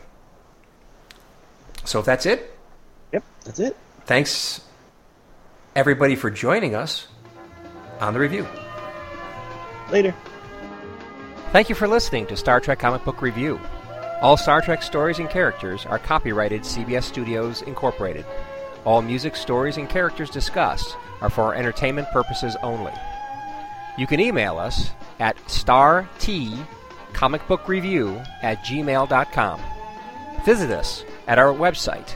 [1.84, 2.54] So if that's it,
[3.12, 3.76] Yep, that's it.
[4.06, 4.62] thanks
[5.78, 7.06] everybody for joining us
[8.00, 8.48] on the review.
[9.92, 10.16] Later.
[11.52, 13.60] Thank you for listening to Star Trek Comic Book Review.
[14.24, 18.26] All Star Trek stories and characters are copyrighted CBS Studios Incorporated.
[18.86, 22.94] All music, stories, and characters discussed are for entertainment purposes only.
[24.00, 29.62] You can email us at startcomicbookreview at gmail.com.
[30.44, 32.16] Visit us at our website,